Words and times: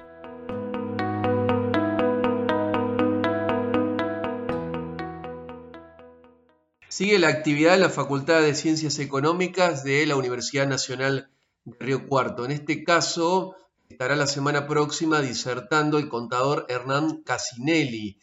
Sigue 6.98 7.20
la 7.20 7.28
actividad 7.28 7.74
de 7.74 7.78
la 7.78 7.90
Facultad 7.90 8.42
de 8.42 8.56
Ciencias 8.56 8.98
Económicas 8.98 9.84
de 9.84 10.04
la 10.04 10.16
Universidad 10.16 10.66
Nacional 10.66 11.30
de 11.64 11.76
Río 11.78 12.08
Cuarto. 12.08 12.44
En 12.44 12.50
este 12.50 12.82
caso, 12.82 13.54
estará 13.88 14.16
la 14.16 14.26
semana 14.26 14.66
próxima 14.66 15.20
disertando 15.20 15.98
el 15.98 16.08
contador 16.08 16.66
Hernán 16.68 17.22
Casinelli. 17.22 18.18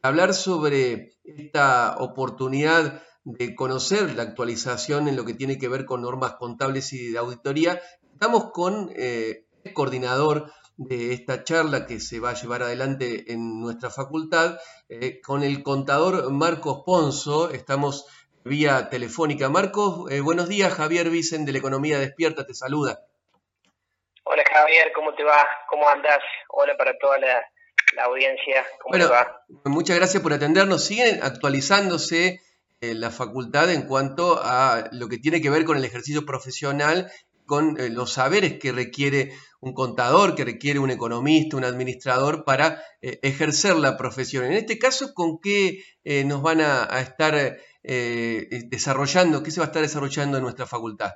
Hablar 0.00 0.32
sobre 0.32 1.16
esta 1.24 1.96
oportunidad 1.98 3.02
de 3.24 3.56
conocer 3.56 4.14
la 4.14 4.22
actualización 4.22 5.08
en 5.08 5.16
lo 5.16 5.24
que 5.24 5.34
tiene 5.34 5.58
que 5.58 5.66
ver 5.66 5.84
con 5.84 6.02
normas 6.02 6.34
contables 6.34 6.92
y 6.92 7.10
de 7.10 7.18
auditoría, 7.18 7.80
estamos 8.12 8.52
con 8.52 8.92
eh, 8.94 9.46
el 9.64 9.72
coordinador 9.72 10.52
de 10.76 11.12
esta 11.12 11.42
charla 11.44 11.84
que 11.84 11.98
se 11.98 12.20
va 12.20 12.30
a 12.30 12.40
llevar 12.40 12.62
adelante 12.62 13.32
en 13.32 13.60
nuestra 13.60 13.90
facultad, 13.90 14.56
eh, 14.88 15.20
con 15.20 15.42
el 15.42 15.62
contador 15.62 16.30
Marcos 16.30 16.84
Ponzo. 16.86 17.50
Estamos 17.50 18.06
vía 18.44 18.88
telefónica. 18.88 19.48
Marcos, 19.48 20.10
eh, 20.10 20.20
buenos 20.20 20.48
días. 20.48 20.72
Javier 20.72 21.10
Vicen 21.10 21.44
de 21.44 21.52
la 21.52 21.58
Economía 21.58 21.98
Despierta 21.98 22.46
te 22.46 22.54
saluda. 22.54 23.00
Hola 24.24 24.42
Javier, 24.50 24.92
¿cómo 24.94 25.14
te 25.14 25.24
va? 25.24 25.46
¿Cómo 25.68 25.88
andas? 25.88 26.20
Hola 26.48 26.76
para 26.76 26.96
toda 26.98 27.18
la, 27.18 27.42
audiencia. 28.04 28.64
¿Cómo 28.82 28.96
te 28.96 29.04
va? 29.04 29.42
Muchas 29.64 29.96
gracias 29.96 30.22
por 30.22 30.32
atendernos. 30.32 30.84
Siguen 30.84 31.20
actualizándose 31.22 32.40
eh, 32.80 32.94
la 32.94 33.10
facultad 33.10 33.70
en 33.70 33.86
cuanto 33.86 34.40
a 34.42 34.84
lo 34.92 35.08
que 35.08 35.18
tiene 35.18 35.42
que 35.42 35.50
ver 35.50 35.64
con 35.64 35.76
el 35.76 35.84
ejercicio 35.84 36.24
profesional 36.24 37.10
con 37.50 37.80
eh, 37.80 37.90
los 37.90 38.12
saberes 38.12 38.60
que 38.60 38.70
requiere 38.70 39.32
un 39.58 39.74
contador, 39.74 40.36
que 40.36 40.44
requiere 40.44 40.78
un 40.78 40.92
economista, 40.92 41.56
un 41.56 41.64
administrador 41.64 42.44
para 42.44 42.80
eh, 43.02 43.18
ejercer 43.22 43.74
la 43.74 43.96
profesión. 43.96 44.44
En 44.44 44.52
este 44.52 44.78
caso, 44.78 45.12
¿con 45.14 45.40
qué 45.40 45.82
eh, 46.04 46.22
nos 46.22 46.42
van 46.42 46.60
a, 46.60 46.84
estar 47.00 47.58
desarrollando, 47.82 49.42
qué 49.42 49.50
se 49.50 49.60
va 49.60 49.66
a 49.66 49.68
estar 49.68 49.82
desarrollando 49.82 50.36
en 50.36 50.42
nuestra 50.44 50.66
facultad? 50.66 51.12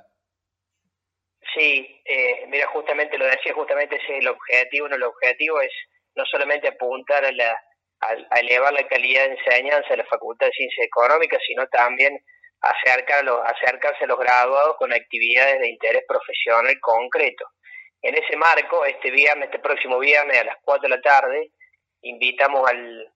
Sí, 1.53 2.01
mira, 2.47 2.67
justamente 2.67 3.17
lo 3.17 3.25
decía, 3.25 3.53
justamente 3.53 3.95
ese 3.95 4.17
es 4.17 4.19
el 4.21 4.27
objetivo, 4.27 4.89
no, 4.89 4.95
el 4.95 5.03
objetivo 5.03 5.61
es 5.61 5.71
no 6.15 6.25
solamente 6.25 6.67
apuntar 6.67 7.23
a, 7.25 7.31
la, 7.31 7.57
a 8.01 8.39
elevar 8.39 8.73
la 8.73 8.87
calidad 8.87 9.25
de 9.27 9.35
enseñanza 9.35 9.89
de 9.89 9.97
la 9.97 10.05
Facultad 10.05 10.47
de 10.47 10.53
Ciencias 10.53 10.87
Económicas, 10.87 11.41
sino 11.45 11.67
también 11.67 12.17
acercarse 12.61 14.03
a 14.03 14.07
los 14.07 14.19
graduados 14.19 14.77
con 14.77 14.91
actividades 14.93 15.59
de 15.59 15.69
interés 15.69 16.03
profesional 16.07 16.73
concreto. 16.81 17.45
En 18.01 18.15
ese 18.15 18.35
marco, 18.37 18.85
este 18.85 19.11
viernes, 19.11 19.45
este 19.45 19.59
próximo 19.59 19.99
viernes 19.99 20.39
a 20.39 20.45
las 20.45 20.57
4 20.63 20.83
de 20.83 20.95
la 20.95 21.01
tarde, 21.01 21.51
invitamos 22.01 22.69
al, 22.69 23.13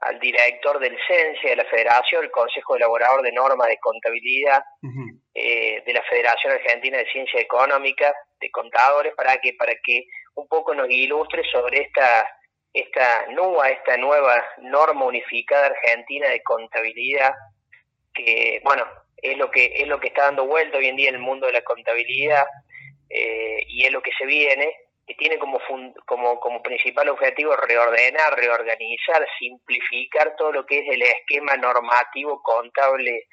al 0.00 0.18
director 0.20 0.78
del 0.78 0.96
CENSE 1.06 1.48
de 1.48 1.56
la 1.56 1.64
Federación, 1.64 2.24
el 2.24 2.30
Consejo 2.30 2.76
Elaborador 2.76 3.22
de 3.22 3.32
Normas 3.32 3.68
de 3.68 3.78
Contabilidad 3.78 4.62
eh, 5.34 5.82
de 5.84 5.92
la 5.92 6.02
Federación 6.02 6.52
Argentina 6.52 6.98
de 6.98 7.10
Ciencia 7.10 7.40
Económica, 7.40 8.14
de 8.40 8.50
contadores, 8.50 9.14
para 9.14 9.38
que, 9.38 9.54
para 9.54 9.74
que 9.82 10.04
un 10.34 10.46
poco 10.48 10.74
nos 10.74 10.90
ilustre 10.90 11.42
sobre 11.50 11.82
esta, 11.82 12.28
esta 12.72 13.26
nueva, 13.28 13.70
esta 13.70 13.96
nueva 13.96 14.44
norma 14.58 15.06
unificada 15.06 15.66
argentina 15.66 16.28
de 16.28 16.42
contabilidad 16.42 17.32
que 18.14 18.60
bueno 18.64 18.86
es 19.16 19.36
lo 19.36 19.50
que 19.50 19.74
es 19.76 19.88
lo 19.88 19.98
que 20.00 20.08
está 20.08 20.24
dando 20.24 20.46
vuelta 20.46 20.78
hoy 20.78 20.86
en 20.86 20.96
día 20.96 21.08
en 21.08 21.16
el 21.16 21.20
mundo 21.20 21.46
de 21.46 21.52
la 21.52 21.62
contabilidad 21.62 22.44
eh, 23.10 23.64
y 23.66 23.84
es 23.84 23.92
lo 23.92 24.00
que 24.02 24.12
se 24.16 24.24
viene 24.24 24.72
que 25.06 25.14
tiene 25.14 25.38
como 25.38 25.60
como 26.06 26.40
como 26.40 26.62
principal 26.62 27.08
objetivo 27.10 27.54
reordenar 27.56 28.34
reorganizar 28.36 29.26
simplificar 29.38 30.34
todo 30.36 30.52
lo 30.52 30.66
que 30.66 30.78
es 30.78 30.84
el 30.88 31.02
esquema 31.02 31.56
normativo 31.56 32.40
contable 32.42 33.26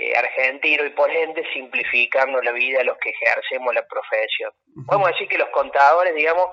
eh, 0.00 0.16
argentino 0.16 0.84
y 0.84 0.90
por 0.90 1.10
ende 1.10 1.44
simplificando 1.52 2.40
la 2.40 2.52
vida 2.52 2.78
de 2.78 2.84
los 2.84 2.96
que 2.98 3.10
ejercemos 3.10 3.74
la 3.74 3.84
profesión. 3.84 4.52
Podemos 4.86 5.08
decir 5.08 5.26
que 5.26 5.38
los 5.38 5.48
contadores, 5.48 6.14
digamos, 6.14 6.50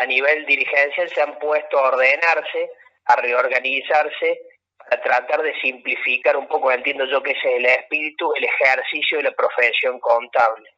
a 0.00 0.06
nivel 0.06 0.46
dirigencial 0.46 1.10
se 1.10 1.20
han 1.20 1.38
puesto 1.38 1.78
a 1.78 1.88
ordenarse, 1.88 2.70
a 3.04 3.16
reorganizarse 3.16 4.40
para 4.78 5.02
tratar 5.02 5.42
de 5.42 5.54
simplificar 5.60 6.38
un 6.38 6.48
poco, 6.48 6.72
entiendo 6.72 7.04
yo 7.04 7.22
que 7.22 7.32
ese 7.32 7.48
es 7.48 7.56
el 7.56 7.66
espíritu, 7.66 8.32
el 8.34 8.44
ejercicio 8.44 9.18
de 9.18 9.24
la 9.24 9.32
profesión 9.32 10.00
contable. 10.00 10.70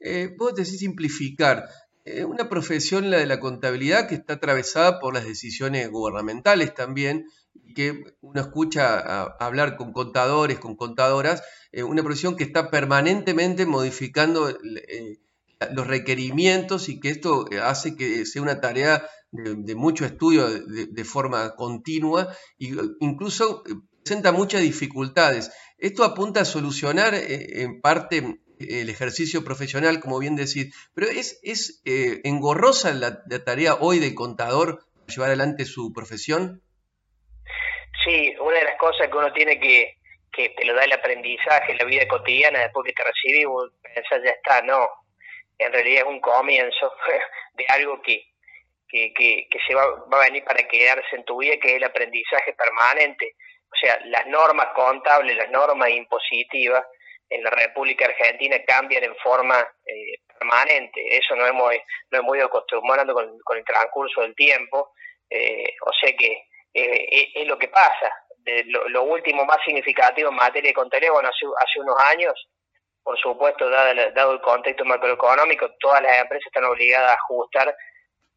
Eh, 0.00 0.34
vos 0.36 0.54
decís 0.54 0.78
simplificar. 0.78 1.66
Eh, 2.06 2.24
una 2.24 2.48
profesión, 2.48 3.10
la 3.10 3.18
de 3.18 3.26
la 3.26 3.40
contabilidad, 3.40 4.08
que 4.08 4.14
está 4.14 4.34
atravesada 4.34 5.00
por 5.00 5.12
las 5.12 5.24
decisiones 5.24 5.90
gubernamentales 5.90 6.72
también, 6.72 7.26
que 7.74 8.04
uno 8.20 8.40
escucha 8.40 9.24
hablar 9.40 9.76
con 9.76 9.92
contadores, 9.92 10.60
con 10.60 10.76
contadoras, 10.76 11.42
eh, 11.72 11.82
una 11.82 12.04
profesión 12.04 12.36
que 12.36 12.44
está 12.44 12.70
permanentemente 12.70 13.66
modificando 13.66 14.48
eh, 14.50 15.18
los 15.72 15.88
requerimientos 15.88 16.88
y 16.88 17.00
que 17.00 17.10
esto 17.10 17.46
hace 17.60 17.96
que 17.96 18.24
sea 18.24 18.40
una 18.40 18.60
tarea 18.60 19.04
de, 19.32 19.74
mucho 19.74 20.04
estudio 20.04 20.48
de, 20.48 21.04
forma 21.04 21.56
continua 21.56 22.28
e 22.58 22.72
incluso 23.00 23.64
presenta 24.04 24.30
muchas 24.30 24.60
dificultades. 24.60 25.50
Esto 25.78 26.04
apunta 26.04 26.42
a 26.42 26.44
solucionar 26.44 27.14
en 27.14 27.80
parte 27.80 28.42
el 28.58 28.88
ejercicio 28.88 29.44
profesional, 29.44 30.00
como 30.00 30.18
bien 30.18 30.36
decís, 30.36 30.74
pero 30.94 31.08
es, 31.08 31.40
es 31.42 31.82
engorrosa 31.84 32.92
la, 32.92 33.22
tarea 33.44 33.74
hoy 33.80 33.98
del 33.98 34.14
contador 34.14 34.84
para 34.94 35.14
llevar 35.14 35.28
adelante 35.28 35.64
su 35.64 35.92
profesión. 35.92 36.62
Sí, 38.04 38.34
una 38.40 38.58
de 38.58 38.64
las 38.64 38.78
cosas 38.78 39.08
que 39.08 39.16
uno 39.16 39.32
tiene 39.32 39.58
que, 39.58 39.96
que 40.32 40.50
te 40.50 40.64
lo 40.64 40.74
da 40.74 40.84
el 40.84 40.92
aprendizaje, 40.92 41.74
la 41.74 41.84
vida 41.84 42.06
cotidiana, 42.08 42.60
después 42.60 42.86
que 42.86 42.92
te 42.92 43.02
recibís, 43.02 43.46
pensás, 43.82 44.22
ya 44.24 44.30
está, 44.30 44.62
no, 44.62 44.88
en 45.58 45.72
realidad 45.72 46.02
es 46.02 46.08
un 46.08 46.20
comienzo 46.20 46.92
de 47.54 47.66
algo 47.68 48.00
que, 48.02 48.22
que, 48.88 49.12
que, 49.14 49.58
se 49.66 49.74
va, 49.74 49.84
va, 50.12 50.20
a 50.20 50.24
venir 50.26 50.44
para 50.44 50.66
quedarse 50.68 51.16
en 51.16 51.24
tu 51.24 51.38
vida, 51.38 51.56
que 51.60 51.70
es 51.70 51.76
el 51.76 51.84
aprendizaje 51.84 52.52
permanente. 52.54 53.34
O 53.72 53.76
sea, 53.78 53.98
las 54.06 54.26
normas 54.26 54.68
contables, 54.74 55.36
las 55.36 55.50
normas 55.50 55.90
impositivas 55.90 56.84
en 57.28 57.42
la 57.42 57.50
República 57.50 58.06
Argentina 58.06 58.56
cambian 58.66 59.04
en 59.04 59.16
forma 59.16 59.58
eh, 59.84 60.18
permanente. 60.38 61.16
Eso 61.16 61.34
no 61.34 61.46
hemos, 61.46 61.72
no 62.10 62.18
hemos 62.18 62.36
ido 62.36 62.46
acostumbrando 62.46 63.14
con, 63.14 63.56
el 63.56 63.64
transcurso 63.64 64.22
del 64.22 64.34
tiempo. 64.34 64.92
Eh, 65.28 65.74
o 65.84 65.92
sea 65.92 66.12
que 66.16 66.44
eh, 66.74 67.32
es, 67.34 67.46
lo 67.46 67.58
que 67.58 67.68
pasa. 67.68 68.12
De 68.38 68.62
lo, 68.64 69.02
último 69.02 69.44
más 69.44 69.58
significativo 69.64 70.30
en 70.30 70.36
materia 70.36 70.70
de 70.70 70.74
contabilidad, 70.74 71.14
bueno, 71.14 71.28
hace, 71.30 71.80
unos 71.80 72.00
años, 72.00 72.48
por 73.02 73.18
supuesto, 73.18 73.68
dado, 73.68 74.12
dado 74.12 74.32
el 74.32 74.40
contexto 74.40 74.84
macroeconómico, 74.84 75.70
todas 75.80 76.00
las 76.00 76.18
empresas 76.18 76.46
están 76.46 76.64
obligadas 76.64 77.10
a 77.10 77.14
ajustar 77.14 77.74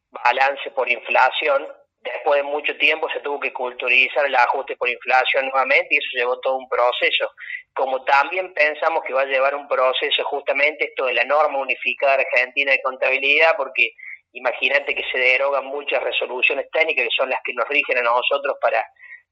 balance 0.09 0.71
por 0.71 0.89
inflación. 0.89 1.67
Después 2.01 2.37
de 2.37 2.43
mucho 2.43 2.77
tiempo 2.77 3.09
se 3.09 3.19
tuvo 3.19 3.39
que 3.39 3.51
culturizar 3.51 4.25
el 4.25 4.35
ajuste 4.35 4.77
por 4.77 4.87
inflación 4.89 5.47
nuevamente 5.47 5.87
y 5.91 5.97
eso 5.97 6.07
llevó 6.13 6.39
todo 6.39 6.55
un 6.55 6.69
proceso. 6.69 7.31
Como 7.73 8.03
también 8.05 8.53
pensamos 8.53 9.03
que 9.05 9.13
va 9.13 9.23
a 9.23 9.25
llevar 9.25 9.53
un 9.53 9.67
proceso 9.67 10.23
justamente 10.23 10.85
esto 10.85 11.05
de 11.05 11.13
la 11.13 11.25
norma 11.25 11.59
unificada 11.59 12.13
argentina 12.13 12.71
de 12.71 12.81
contabilidad, 12.81 13.55
porque 13.57 13.91
imagínate 14.31 14.95
que 14.95 15.03
se 15.11 15.17
derogan 15.17 15.65
muchas 15.65 16.01
resoluciones 16.01 16.69
técnicas 16.71 17.03
que 17.05 17.15
son 17.15 17.29
las 17.29 17.41
que 17.43 17.53
nos 17.53 17.67
rigen 17.67 17.97
a 17.97 18.01
nosotros 18.01 18.55
para 18.61 18.85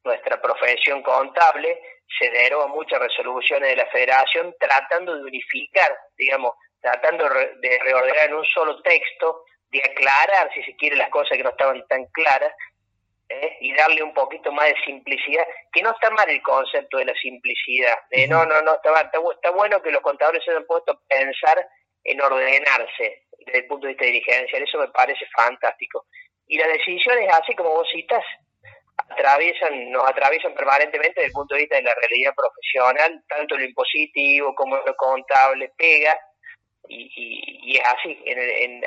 nuestra 0.03 0.41
profesión 0.41 1.01
contable, 1.03 1.79
se 2.19 2.29
derogan 2.29 2.71
muchas 2.71 2.99
resoluciones 2.99 3.69
de 3.69 3.75
la 3.77 3.85
federación 3.87 4.53
tratando 4.59 5.15
de 5.15 5.23
unificar, 5.23 5.97
digamos, 6.17 6.53
tratando 6.81 7.29
de 7.29 7.79
reordenar 7.83 8.25
en 8.27 8.35
un 8.35 8.45
solo 8.45 8.81
texto 8.81 9.43
de 9.71 9.79
aclarar, 9.83 10.49
si 10.53 10.63
se 10.63 10.75
quiere, 10.75 10.95
las 10.95 11.09
cosas 11.09 11.37
que 11.37 11.43
no 11.43 11.49
estaban 11.49 11.85
tan 11.87 12.05
claras 12.07 12.53
¿eh? 13.29 13.57
y 13.61 13.73
darle 13.73 14.03
un 14.03 14.13
poquito 14.13 14.51
más 14.51 14.67
de 14.67 14.75
simplicidad, 14.85 15.45
que 15.71 15.81
no 15.81 15.91
está 15.91 16.09
mal 16.11 16.29
el 16.29 16.41
concepto 16.41 16.97
de 16.97 17.05
la 17.05 17.13
simplicidad, 17.15 17.97
de 18.11 18.27
no, 18.27 18.45
no, 18.45 18.61
no, 18.61 18.75
está, 18.75 19.01
está, 19.01 19.51
bueno 19.51 19.81
que 19.81 19.91
los 19.91 20.01
contadores 20.01 20.43
se 20.43 20.51
hayan 20.51 20.65
puesto 20.65 20.93
a 20.93 20.99
pensar 21.07 21.67
en 22.03 22.21
ordenarse 22.21 23.23
desde 23.39 23.59
el 23.59 23.67
punto 23.67 23.87
de 23.87 23.93
vista 23.93 24.05
dirigencial, 24.05 24.63
eso 24.63 24.79
me 24.79 24.87
parece 24.89 25.25
fantástico. 25.35 26.05
Y 26.47 26.57
la 26.57 26.67
decisión 26.67 27.17
es 27.19 27.33
así 27.33 27.53
como 27.55 27.71
vos 27.71 27.87
citas, 27.91 28.23
atraviesan, 29.09 29.91
nos 29.91 30.09
atraviesan 30.09 30.53
permanentemente 30.53 31.15
desde 31.15 31.27
el 31.27 31.33
punto 31.33 31.55
de 31.55 31.61
vista 31.61 31.75
de 31.75 31.83
la 31.83 31.95
realidad 31.95 32.33
profesional, 32.35 33.23
tanto 33.27 33.57
lo 33.57 33.65
impositivo 33.65 34.55
como 34.55 34.77
lo 34.77 34.95
contable 34.95 35.71
pega, 35.77 36.17
y, 36.89 37.77
es 37.77 37.83
así, 37.85 38.17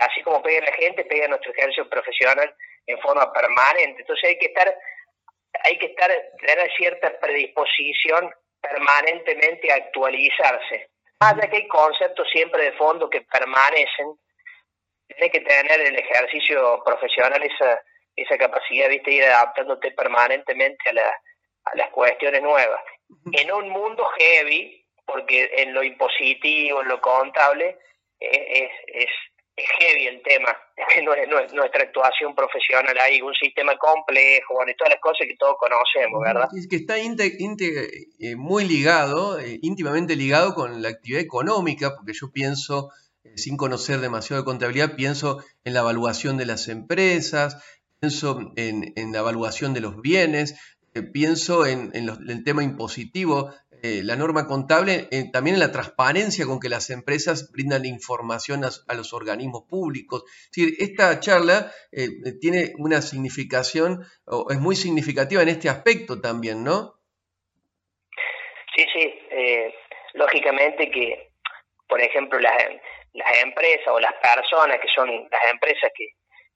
así 0.00 0.22
como 0.22 0.42
pega 0.42 0.64
la 0.64 0.72
gente, 0.72 1.04
pega 1.04 1.28
nuestro 1.28 1.52
ejercicio 1.52 1.88
profesional 1.88 2.54
en 2.86 2.98
forma 3.00 3.32
permanente. 3.32 4.00
Entonces 4.00 4.30
hay 4.30 4.38
que 4.38 4.46
estar, 4.46 4.74
hay 5.64 5.78
que 5.78 5.86
estar, 5.86 6.10
tener 6.38 6.70
cierta 6.76 7.18
predisposición 7.20 8.30
permanentemente 8.60 9.72
a 9.72 9.76
actualizarse. 9.76 10.90
Más 11.20 11.34
allá 11.34 11.50
que 11.50 11.56
hay 11.56 11.68
conceptos 11.68 12.28
siempre 12.32 12.64
de 12.64 12.72
fondo 12.72 13.08
que 13.10 13.20
permanecen, 13.22 14.16
tiene 15.08 15.30
que 15.30 15.40
tener 15.40 15.80
el 15.80 15.96
ejercicio 15.98 16.82
profesional 16.84 17.42
esa, 17.42 17.82
esa 18.16 18.38
capacidad 18.38 18.88
de 18.88 19.02
ir 19.06 19.24
adaptándote 19.24 19.90
permanentemente 19.92 20.88
a, 20.88 20.92
la, 20.92 21.08
a 21.64 21.76
las 21.76 21.90
cuestiones 21.90 22.42
nuevas. 22.42 22.80
En 23.32 23.52
un 23.52 23.68
mundo 23.68 24.04
heavy, 24.18 24.79
porque 25.12 25.50
en 25.56 25.74
lo 25.74 25.82
impositivo, 25.82 26.82
en 26.82 26.88
lo 26.88 27.00
contable, 27.00 27.78
es, 28.18 28.70
es, 28.86 29.08
es 29.56 29.66
heavy 29.78 30.06
el 30.06 30.22
tema, 30.22 30.56
nuestra 31.52 31.82
actuación 31.82 32.34
profesional 32.34 32.96
hay 33.02 33.20
un 33.20 33.34
sistema 33.34 33.76
complejo, 33.76 34.54
bueno, 34.54 34.72
y 34.72 34.76
todas 34.76 34.92
las 34.92 35.00
cosas 35.00 35.26
que 35.26 35.36
todos 35.36 35.56
conocemos, 35.58 36.22
¿verdad? 36.22 36.48
Es 36.56 36.68
que 36.68 36.76
está 36.76 36.98
eh, 36.98 38.36
muy 38.36 38.64
ligado, 38.64 39.38
eh, 39.38 39.58
íntimamente 39.62 40.16
ligado 40.16 40.54
con 40.54 40.82
la 40.82 40.88
actividad 40.88 41.20
económica, 41.20 41.94
porque 41.96 42.12
yo 42.12 42.30
pienso, 42.32 42.90
eh, 43.24 43.36
sin 43.36 43.56
conocer 43.56 44.00
demasiado 44.00 44.42
de 44.42 44.46
contabilidad, 44.46 44.96
pienso 44.96 45.42
en 45.64 45.74
la 45.74 45.80
evaluación 45.80 46.36
de 46.36 46.46
las 46.46 46.68
empresas, 46.68 47.62
pienso 48.00 48.52
en, 48.56 48.92
en 48.96 49.12
la 49.12 49.18
evaluación 49.18 49.74
de 49.74 49.80
los 49.80 50.00
bienes, 50.00 50.54
pienso 51.12 51.66
en, 51.66 51.90
en, 51.94 52.08
el 52.08 52.44
tema 52.44 52.64
impositivo, 52.64 53.52
eh, 53.82 54.02
la 54.04 54.16
norma 54.16 54.46
contable, 54.46 55.08
eh, 55.10 55.30
también 55.32 55.54
en 55.54 55.60
la 55.60 55.72
transparencia 55.72 56.44
con 56.46 56.60
que 56.60 56.68
las 56.68 56.90
empresas 56.90 57.50
brindan 57.52 57.86
información 57.86 58.62
a, 58.64 58.94
los 58.94 59.12
organismos 59.12 59.62
públicos. 59.68 60.24
Es 60.54 60.78
esta 60.78 61.18
charla 61.20 61.72
eh, 61.92 62.08
tiene 62.40 62.72
una 62.78 63.00
significación, 63.00 64.04
o 64.26 64.50
es 64.50 64.58
muy 64.58 64.76
significativa 64.76 65.42
en 65.42 65.48
este 65.48 65.68
aspecto 65.68 66.20
también, 66.20 66.62
¿no? 66.62 66.94
Sí, 68.76 68.86
sí. 68.92 69.14
lógicamente 70.14 70.90
que, 70.90 71.32
por 71.88 72.00
ejemplo, 72.00 72.38
las, 72.38 72.56
las 73.14 73.42
empresas 73.42 73.88
o 73.88 73.98
las 73.98 74.14
personas 74.14 74.78
que 74.80 74.88
son 74.94 75.08
las 75.08 75.52
empresas 75.52 75.90
que, 75.94 76.06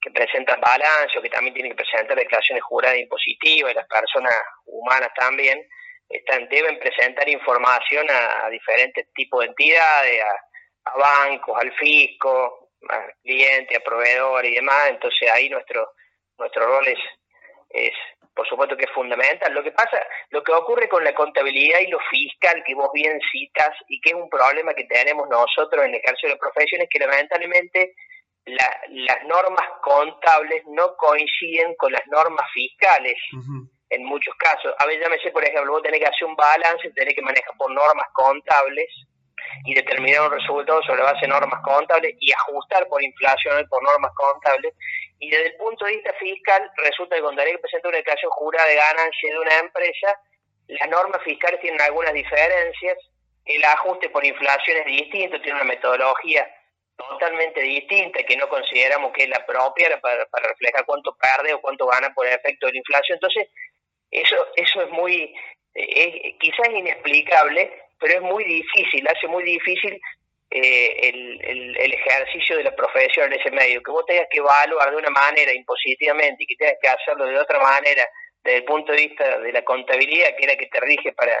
que 0.01 0.11
presentan 0.11 0.61
balance 0.61 1.17
o 1.17 1.21
que 1.21 1.29
también 1.29 1.53
tienen 1.53 1.71
que 1.71 1.83
presentar 1.83 2.15
declaraciones 2.15 2.63
juradas 2.63 2.99
impositivas 2.99 3.71
y 3.71 3.75
las 3.75 3.87
personas 3.87 4.33
humanas 4.65 5.09
también, 5.15 5.67
están, 6.09 6.47
deben 6.49 6.79
presentar 6.79 7.27
información 7.29 8.05
a, 8.09 8.49
diferentes 8.49 9.11
tipos 9.13 9.41
de 9.41 9.47
entidades, 9.47 10.23
a, 10.23 10.97
bancos, 10.97 11.57
al 11.59 11.73
fisco, 11.77 12.69
a 12.89 13.07
clientes, 13.23 13.77
a 13.77 13.83
proveedores 13.83 14.51
y 14.51 14.55
demás. 14.55 14.89
Entonces 14.89 15.29
ahí 15.31 15.49
nuestro 15.49 15.89
nuestro 16.37 16.65
rol 16.65 16.87
es, 16.87 16.99
es, 17.69 17.93
por 18.35 18.47
supuesto 18.47 18.75
que 18.75 18.85
es 18.85 18.91
fundamental. 18.91 19.53
Lo 19.53 19.63
que 19.63 19.71
pasa, 19.71 19.97
lo 20.29 20.43
que 20.43 20.51
ocurre 20.51 20.89
con 20.89 21.03
la 21.03 21.13
contabilidad 21.13 21.79
y 21.79 21.87
lo 21.87 21.99
fiscal 22.09 22.63
que 22.65 22.75
vos 22.75 22.89
bien 22.93 23.19
citas 23.31 23.71
y 23.87 23.99
que 24.01 24.09
es 24.09 24.15
un 24.15 24.29
problema 24.29 24.73
que 24.73 24.85
tenemos 24.85 25.27
nosotros 25.29 25.85
en 25.85 25.93
el 25.93 26.01
ejercicio 26.01 26.29
de 26.29 26.35
la 26.35 26.39
profesión 26.39 26.81
es 26.81 26.89
que 26.89 26.99
lamentablemente 26.99 27.95
las 28.45 29.23
normas 29.25 29.65
contables 29.81 30.63
no 30.67 30.95
coinciden 30.97 31.73
con 31.77 31.91
las 31.91 32.05
normas 32.07 32.45
fiscales 32.53 33.15
en 33.89 34.03
muchos 34.05 34.33
casos. 34.35 34.73
A 34.79 34.85
veces, 34.85 35.03
llámese, 35.03 35.31
por 35.31 35.43
ejemplo, 35.43 35.73
vos 35.73 35.83
tenés 35.83 35.99
que 35.99 36.07
hacer 36.07 36.27
un 36.27 36.35
balance, 36.35 36.89
tenés 36.91 37.15
que 37.15 37.21
manejar 37.21 37.55
por 37.57 37.71
normas 37.71 38.07
contables 38.13 38.87
y 39.63 39.73
determinar 39.73 40.21
un 40.21 40.31
resultado 40.31 40.81
sobre 40.83 41.03
base 41.03 41.21
de 41.21 41.27
normas 41.27 41.61
contables 41.63 42.15
y 42.19 42.31
ajustar 42.31 42.87
por 42.87 43.03
inflación 43.03 43.65
por 43.69 43.83
normas 43.83 44.11
contables. 44.15 44.73
Y 45.19 45.29
desde 45.29 45.47
el 45.47 45.55
punto 45.55 45.85
de 45.85 45.93
vista 45.93 46.13
fiscal, 46.13 46.69
resulta 46.77 47.15
que 47.15 47.21
cuando 47.21 47.41
hay 47.41 47.51
que 47.51 47.59
presentar 47.59 47.89
una 47.89 47.97
declaración 47.97 48.31
jurada 48.31 48.67
de 48.67 48.75
ganancia 48.75 49.33
de 49.33 49.39
una 49.39 49.59
empresa, 49.59 50.19
las 50.67 50.89
normas 50.89 51.21
fiscales 51.23 51.59
tienen 51.61 51.81
algunas 51.81 52.13
diferencias, 52.13 52.97
el 53.45 53.63
ajuste 53.63 54.09
por 54.09 54.25
inflación 54.25 54.77
es 54.77 54.85
distinto, 54.85 55.39
tiene 55.41 55.61
una 55.61 55.69
metodología 55.69 56.47
totalmente 56.97 57.61
distinta 57.61 58.23
que 58.23 58.37
no 58.37 58.47
consideramos 58.49 59.11
que 59.13 59.23
es 59.23 59.29
la 59.29 59.45
propia 59.45 59.99
para, 60.01 60.25
para 60.27 60.47
reflejar 60.49 60.85
cuánto 60.85 61.15
pierde 61.17 61.53
o 61.53 61.61
cuánto 61.61 61.85
gana 61.87 62.13
por 62.13 62.25
el 62.25 62.33
efecto 62.33 62.67
de 62.67 62.73
la 62.73 62.77
inflación. 62.79 63.17
Entonces, 63.17 63.49
eso, 64.11 64.35
eso 64.55 64.81
es 64.83 64.89
muy, 64.91 65.33
eh, 65.73 66.37
quizás 66.39 66.69
inexplicable, 66.69 67.71
pero 67.99 68.15
es 68.15 68.21
muy 68.21 68.43
difícil, 68.43 69.07
hace 69.07 69.27
muy 69.27 69.43
difícil 69.43 69.99
eh, 70.51 71.09
el, 71.09 71.75
el, 71.77 71.93
ejercicio 71.93 72.57
de 72.57 72.63
la 72.63 72.75
profesión 72.75 73.31
en 73.31 73.39
ese 73.39 73.51
medio, 73.51 73.81
que 73.81 73.91
vos 73.91 74.05
tengas 74.05 74.27
que 74.29 74.37
evaluar 74.37 74.91
de 74.91 74.97
una 74.97 75.09
manera 75.09 75.53
impositivamente 75.53 76.43
y 76.43 76.47
que 76.47 76.55
tengas 76.55 76.77
que 76.81 76.87
hacerlo 76.87 77.25
de 77.25 77.39
otra 77.39 77.59
manera 77.59 78.07
desde 78.43 78.59
el 78.59 78.63
punto 78.63 78.91
de 78.91 79.07
vista 79.07 79.39
de 79.39 79.51
la 79.51 79.63
contabilidad, 79.63 80.35
que 80.37 80.45
era 80.45 80.55
que 80.55 80.67
te 80.67 80.79
rige 80.79 81.13
para, 81.13 81.35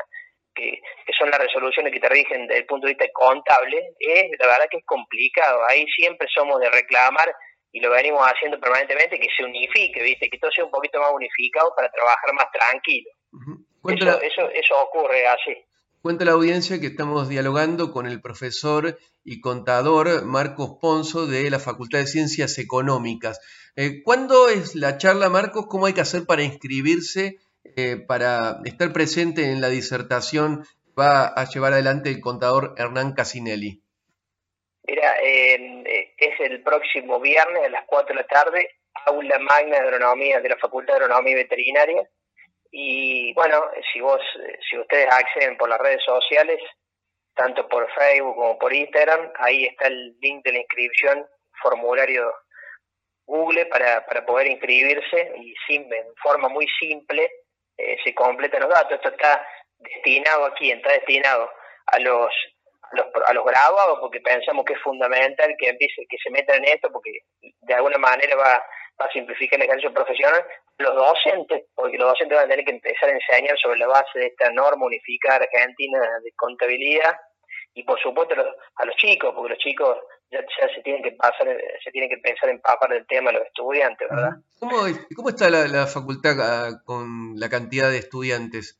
que, 0.55 0.81
son 1.17 1.29
las 1.29 1.39
resoluciones 1.39 1.93
que 1.93 1.99
te 1.99 2.09
rigen 2.09 2.47
desde 2.47 2.61
el 2.61 2.65
punto 2.65 2.87
de 2.87 2.93
vista 2.93 3.05
contable, 3.13 3.77
es 3.99 4.25
la 4.39 4.47
verdad 4.47 4.67
que 4.71 4.77
es 4.77 4.85
complicado. 4.85 5.61
Ahí 5.69 5.85
siempre 5.95 6.27
somos 6.33 6.59
de 6.59 6.69
reclamar 6.69 7.31
y 7.75 7.81
lo 7.81 7.91
venimos 7.91 8.25
haciendo 8.25 8.57
permanentemente, 8.57 9.19
que 9.19 9.27
se 9.35 9.43
unifique, 9.43 10.01
¿viste? 10.01 10.29
que 10.29 10.37
todo 10.37 10.49
sea 10.49 10.63
un 10.63 10.71
poquito 10.71 10.97
más 11.01 11.11
unificado 11.13 11.73
para 11.75 11.91
trabajar 11.91 12.33
más 12.33 12.45
tranquilo. 12.49 13.09
eso, 14.23 14.49
eso, 14.49 14.75
ocurre 14.81 15.27
así. 15.27 15.57
Cuenta 16.01 16.23
la 16.23 16.31
audiencia 16.31 16.79
que 16.79 16.87
estamos 16.87 17.27
dialogando 17.27 17.91
con 17.91 18.07
el 18.07 18.21
profesor 18.21 18.97
y 19.25 19.41
contador 19.41 20.23
Marcos 20.23 20.77
Ponzo 20.79 21.27
de 21.27 21.49
la 21.49 21.59
Facultad 21.59 21.99
de 21.99 22.07
Ciencias 22.07 22.57
Económicas. 22.59 23.41
Eh, 23.75 24.01
¿Cuándo 24.03 24.47
es 24.47 24.75
la 24.75 24.97
charla, 24.97 25.27
Marcos? 25.29 25.65
¿Cómo 25.67 25.87
hay 25.87 25.93
que 25.93 25.99
hacer 25.99 26.25
para 26.25 26.43
inscribirse, 26.43 27.39
eh, 27.75 27.97
para 27.97 28.61
estar 28.63 28.93
presente 28.93 29.51
en 29.51 29.59
la 29.59 29.67
disertación 29.67 30.63
que 30.63 30.93
va 30.97 31.27
a 31.27 31.43
llevar 31.43 31.73
adelante 31.73 32.09
el 32.09 32.21
contador 32.21 32.73
Hernán 32.77 33.11
Casinelli? 33.15 33.81
Mira, 34.87 35.15
eh, 35.21 35.74
es 36.17 36.39
el 36.39 36.63
próximo 36.63 37.19
viernes 37.19 37.65
a 37.65 37.69
las 37.69 37.85
4 37.87 38.15
de 38.15 38.21
la 38.21 38.27
tarde, 38.27 38.69
aula 39.05 39.39
magna 39.39 39.79
de 39.79 39.83
agronomía 39.83 40.39
de 40.39 40.49
la 40.49 40.57
Facultad 40.57 40.97
de 40.97 41.05
Agronomía 41.05 41.33
y 41.33 41.43
Veterinaria. 41.43 42.09
Y 42.71 43.33
bueno, 43.33 43.61
si 43.91 44.01
vos, 44.01 44.21
si 44.69 44.77
ustedes 44.77 45.07
acceden 45.11 45.57
por 45.57 45.69
las 45.69 45.79
redes 45.79 46.03
sociales, 46.03 46.59
tanto 47.35 47.67
por 47.67 47.91
Facebook 47.93 48.35
como 48.35 48.57
por 48.57 48.73
Instagram, 48.73 49.31
ahí 49.39 49.65
está 49.65 49.87
el 49.87 50.15
link 50.21 50.43
de 50.43 50.53
la 50.53 50.59
inscripción, 50.59 51.27
formulario 51.61 52.31
Google 53.25 53.65
para, 53.67 54.05
para 54.05 54.25
poder 54.25 54.47
inscribirse 54.47 55.33
y 55.37 55.53
sin, 55.67 55.91
en 55.91 56.15
forma 56.21 56.47
muy 56.47 56.67
simple 56.79 57.29
eh, 57.77 57.97
se 58.03 58.13
completan 58.13 58.61
los 58.61 58.69
datos. 58.69 58.93
Esto 58.93 59.09
está 59.09 59.45
destinado 59.79 60.45
aquí, 60.45 60.71
está 60.71 60.91
destinado 60.93 61.49
a 61.87 61.99
los 61.99 62.31
a 62.91 62.95
los, 62.95 63.05
a 63.27 63.33
los 63.33 63.45
graduados 63.45 63.99
porque 63.99 64.19
pensamos 64.21 64.65
que 64.65 64.73
es 64.73 64.81
fundamental 64.81 65.53
que 65.57 65.69
empiece, 65.69 66.05
que 66.09 66.17
se 66.21 66.29
metan 66.29 66.57
en 66.57 66.65
esto 66.65 66.89
porque 66.91 67.11
de 67.41 67.73
alguna 67.73 67.97
manera 67.97 68.35
va, 68.35 68.63
va 68.99 69.05
a 69.05 69.11
simplificar 69.11 69.59
el 69.59 69.65
ejercicio 69.65 69.93
profesional. 69.93 70.43
Los 70.77 70.95
docentes, 70.95 71.63
porque 71.73 71.97
los 71.97 72.09
docentes 72.09 72.37
van 72.37 72.45
a 72.45 72.49
tener 72.49 72.65
que 72.65 72.71
empezar 72.71 73.09
a 73.09 73.13
enseñar 73.13 73.57
sobre 73.57 73.79
la 73.79 73.87
base 73.87 74.19
de 74.19 74.27
esta 74.27 74.51
norma 74.51 74.85
unificada 74.85 75.45
argentina 75.45 75.99
de 76.23 76.31
contabilidad 76.35 77.15
y 77.73 77.83
por 77.83 77.99
supuesto 78.01 78.35
a 78.35 78.85
los, 78.85 78.95
chicos, 78.95 79.33
porque 79.35 79.53
los 79.53 79.59
chicos 79.59 79.97
ya, 80.31 80.39
se 80.73 80.81
tienen 80.81 81.03
que 81.03 81.11
pasar, 81.11 81.45
se 81.83 81.91
tienen 81.91 82.09
que 82.09 82.17
pensar 82.17 82.49
en 82.49 82.61
papar 82.61 82.89
del 82.89 83.05
tema 83.05 83.33
los 83.33 83.45
estudiantes, 83.45 84.07
¿verdad? 84.09 84.31
¿Cómo, 84.59 84.77
cómo 85.15 85.29
está 85.29 85.49
la, 85.49 85.67
la 85.67 85.85
facultad 85.85 86.39
ah, 86.39 86.81
con 86.85 87.37
la 87.37 87.49
cantidad 87.49 87.91
de 87.91 87.97
estudiantes? 87.97 88.79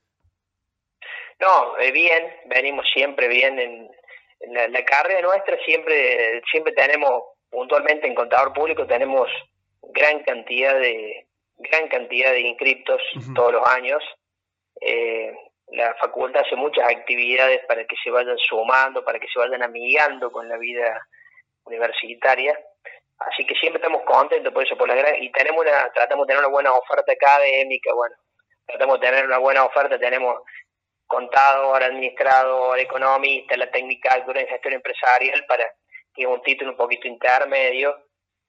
No, 1.40 1.78
eh, 1.80 1.92
bien, 1.92 2.34
venimos 2.46 2.86
siempre 2.94 3.28
bien 3.28 3.60
en, 3.60 3.90
la, 4.52 4.86
carrera 4.86 5.22
nuestra, 5.22 5.58
siempre 5.66 6.42
siempre 6.52 6.74
tenemos, 6.74 7.24
puntualmente 7.50 8.08
en 8.08 8.16
contador 8.16 8.54
público, 8.54 8.86
tenemos 8.86 9.30
gran 9.82 10.24
cantidad 10.24 10.78
de 10.80 11.28
gran 11.58 11.88
cantidad 11.88 12.32
de 12.32 12.42
inscriptos 12.42 13.02
todos 13.34 13.54
los 13.54 13.68
años. 13.68 14.04
Eh, 14.82 15.34
la 15.68 15.96
facultad 15.96 16.44
hace 16.46 16.56
muchas 16.56 16.90
actividades 16.90 17.62
para 17.66 17.86
que 17.86 17.96
se 18.04 18.12
vayan 18.12 18.38
sumando, 18.38 19.04
para 19.04 19.20
que 19.20 19.28
se 19.28 19.40
vayan 19.40 19.64
amigando 19.64 20.32
con 20.32 20.48
la 20.48 20.58
vida 20.58 21.08
universitaria. 21.64 22.58
Así 23.20 23.46
que 23.46 23.56
siempre 23.56 23.82
estamos 23.82 24.04
contentos 24.04 24.54
por 24.54 24.64
eso, 24.64 24.78
por 24.78 24.88
la 24.88 24.96
gran, 24.96 25.22
y 25.24 25.32
tenemos 25.32 25.62
una, 25.62 25.90
tratamos 25.94 26.28
de 26.28 26.32
tener 26.32 26.46
una 26.46 26.54
buena 26.54 26.74
oferta 26.74 27.12
académica, 27.12 27.94
bueno, 27.94 28.16
tratamos 28.68 29.00
de 29.00 29.08
tener 29.08 29.26
una 29.26 29.38
buena 29.38 29.64
oferta, 29.64 29.98
tenemos 29.98 30.42
contador, 31.08 31.84
administrador, 31.84 32.80
economista, 32.80 33.58
la 33.58 33.70
técnica 33.70 34.24
de 34.26 34.48
gestión 34.48 34.74
empresarial 34.74 35.46
para 35.48 35.66
que 36.14 36.24
es 36.24 36.28
un 36.28 36.42
título 36.42 36.72
un 36.72 36.78
poquito 36.78 37.08
intermedio 37.08 37.98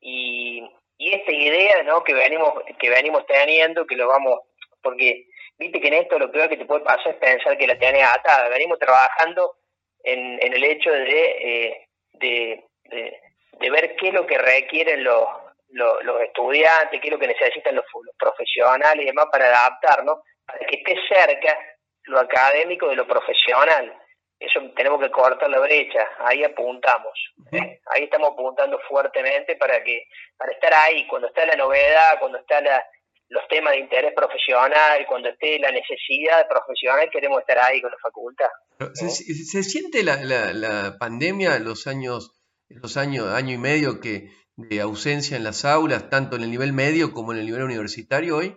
y, 0.00 0.62
y 0.98 1.12
esta 1.12 1.32
idea 1.32 1.82
¿no? 1.82 2.04
que 2.04 2.14
venimos 2.14 2.54
que 2.78 2.90
venimos 2.90 3.26
teniendo 3.26 3.86
que 3.86 3.96
lo 3.96 4.08
vamos 4.08 4.40
porque 4.82 5.26
viste 5.58 5.80
que 5.80 5.88
en 5.88 5.94
esto 5.94 6.18
lo 6.18 6.30
peor 6.30 6.48
que 6.48 6.56
te 6.56 6.64
puede 6.64 6.84
pasar 6.84 7.12
es 7.12 7.16
pensar 7.16 7.58
que 7.58 7.66
la 7.66 7.78
tenés 7.78 8.04
atada. 8.04 8.48
Venimos 8.48 8.78
trabajando 8.78 9.56
en, 10.04 10.40
en 10.40 10.52
el 10.54 10.64
hecho 10.64 10.90
de, 10.92 11.88
de, 12.12 12.64
de, 12.84 13.70
ver 13.70 13.96
qué 13.96 14.08
es 14.08 14.14
lo 14.14 14.26
que 14.26 14.38
requieren 14.38 15.02
los, 15.02 15.26
los, 15.70 16.22
estudiantes, 16.22 17.00
qué 17.00 17.08
es 17.08 17.12
lo 17.12 17.18
que 17.18 17.26
necesitan 17.26 17.74
los, 17.74 17.84
profesionales 18.18 19.02
y 19.02 19.06
demás 19.06 19.26
para 19.30 19.46
adaptarnos, 19.46 20.18
para 20.46 20.60
que 20.60 20.76
esté 20.76 20.96
cerca 21.08 21.58
lo 22.06 22.20
académico 22.20 22.88
de 22.88 22.96
lo 22.96 23.06
profesional. 23.06 23.94
Eso 24.38 24.60
tenemos 24.76 25.00
que 25.00 25.10
cortar 25.10 25.48
la 25.48 25.60
brecha, 25.60 26.00
ahí 26.18 26.44
apuntamos, 26.44 27.12
¿eh? 27.52 27.80
ahí 27.94 28.04
estamos 28.04 28.32
apuntando 28.32 28.78
fuertemente 28.86 29.56
para 29.56 29.82
que 29.82 30.08
para 30.36 30.52
estar 30.52 30.74
ahí, 30.74 31.06
cuando 31.06 31.28
está 31.28 31.46
la 31.46 31.56
novedad, 31.56 32.18
cuando 32.20 32.36
está 32.38 32.60
la, 32.60 32.84
los 33.30 33.48
temas 33.48 33.72
de 33.72 33.78
interés 33.78 34.12
profesional, 34.14 35.06
cuando 35.08 35.30
esté 35.30 35.58
la 35.58 35.70
necesidad 35.70 36.46
profesional, 36.48 37.08
queremos 37.10 37.40
estar 37.40 37.58
ahí 37.58 37.80
con 37.80 37.90
la 37.90 37.96
facultad. 37.96 38.48
¿Se, 38.92 39.08
¿se, 39.08 39.62
siente 39.62 40.04
la, 40.04 40.16
la, 40.16 40.52
la 40.52 40.98
pandemia, 40.98 41.58
los 41.58 41.86
años, 41.86 42.38
los 42.68 42.98
años, 42.98 43.28
año 43.28 43.54
y 43.54 43.58
medio 43.58 44.02
que 44.02 44.28
de 44.56 44.80
ausencia 44.82 45.38
en 45.38 45.44
las 45.44 45.64
aulas, 45.64 46.10
tanto 46.10 46.36
en 46.36 46.42
el 46.42 46.50
nivel 46.50 46.74
medio 46.74 47.12
como 47.12 47.32
en 47.32 47.38
el 47.38 47.46
nivel 47.46 47.62
universitario 47.62 48.36
hoy? 48.36 48.54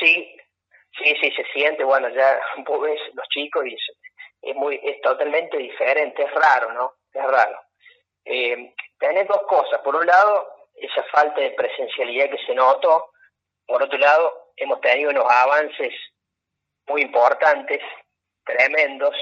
Sí, 0.00 0.26
sí, 1.08 1.30
sí, 1.30 1.36
se 1.36 1.44
siente, 1.52 1.84
bueno, 1.84 2.08
ya 2.10 2.40
vos 2.58 2.80
ves 2.82 3.00
los 3.14 3.28
chicos 3.28 3.66
y 3.66 3.76
es, 4.42 4.56
muy, 4.56 4.80
es 4.82 5.00
totalmente 5.00 5.56
diferente, 5.56 6.22
es 6.22 6.32
raro, 6.32 6.72
¿no? 6.72 6.94
Es 7.12 7.24
raro. 7.24 7.60
Eh, 8.24 8.74
tenés 8.98 9.26
dos 9.26 9.42
cosas, 9.48 9.80
por 9.80 9.96
un 9.96 10.06
lado, 10.06 10.48
esa 10.74 11.02
falta 11.04 11.40
de 11.40 11.50
presencialidad 11.52 12.30
que 12.30 12.44
se 12.44 12.54
notó, 12.54 13.10
por 13.66 13.82
otro 13.82 13.98
lado, 13.98 14.52
hemos 14.56 14.80
tenido 14.80 15.10
unos 15.10 15.30
avances 15.30 15.92
muy 16.86 17.02
importantes, 17.02 17.82
tremendos, 18.44 19.14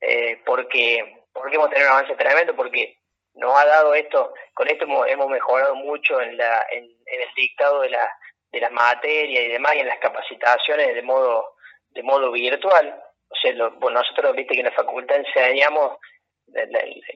eh, 0.00 0.40
porque, 0.44 1.24
¿por 1.32 1.48
qué 1.48 1.56
hemos 1.56 1.70
tenido 1.70 1.88
un 1.90 1.96
avance 1.96 2.16
tremendo? 2.16 2.56
Porque 2.56 2.96
nos 3.34 3.56
ha 3.56 3.66
dado 3.66 3.94
esto, 3.94 4.34
con 4.54 4.68
esto 4.68 4.84
hemos, 5.06 5.28
mejorado 5.28 5.74
mucho 5.76 6.20
en, 6.20 6.36
la, 6.36 6.64
en, 6.70 6.84
el 6.84 7.34
dictado 7.36 7.80
de, 7.80 7.90
la, 7.90 8.10
de 8.54 8.60
las 8.60 8.72
materias 8.72 9.44
y 9.44 9.48
demás, 9.48 9.72
y 9.74 9.80
en 9.80 9.88
las 9.88 9.98
capacitaciones 9.98 10.94
de 10.94 11.02
modo, 11.02 11.56
de 11.90 12.02
modo 12.02 12.30
virtual. 12.32 12.94
O 13.28 13.34
sea, 13.36 13.52
nosotros, 13.52 14.36
viste 14.36 14.54
que 14.54 14.60
en 14.60 14.66
la 14.66 14.72
facultad 14.72 15.16
enseñamos, 15.16 15.98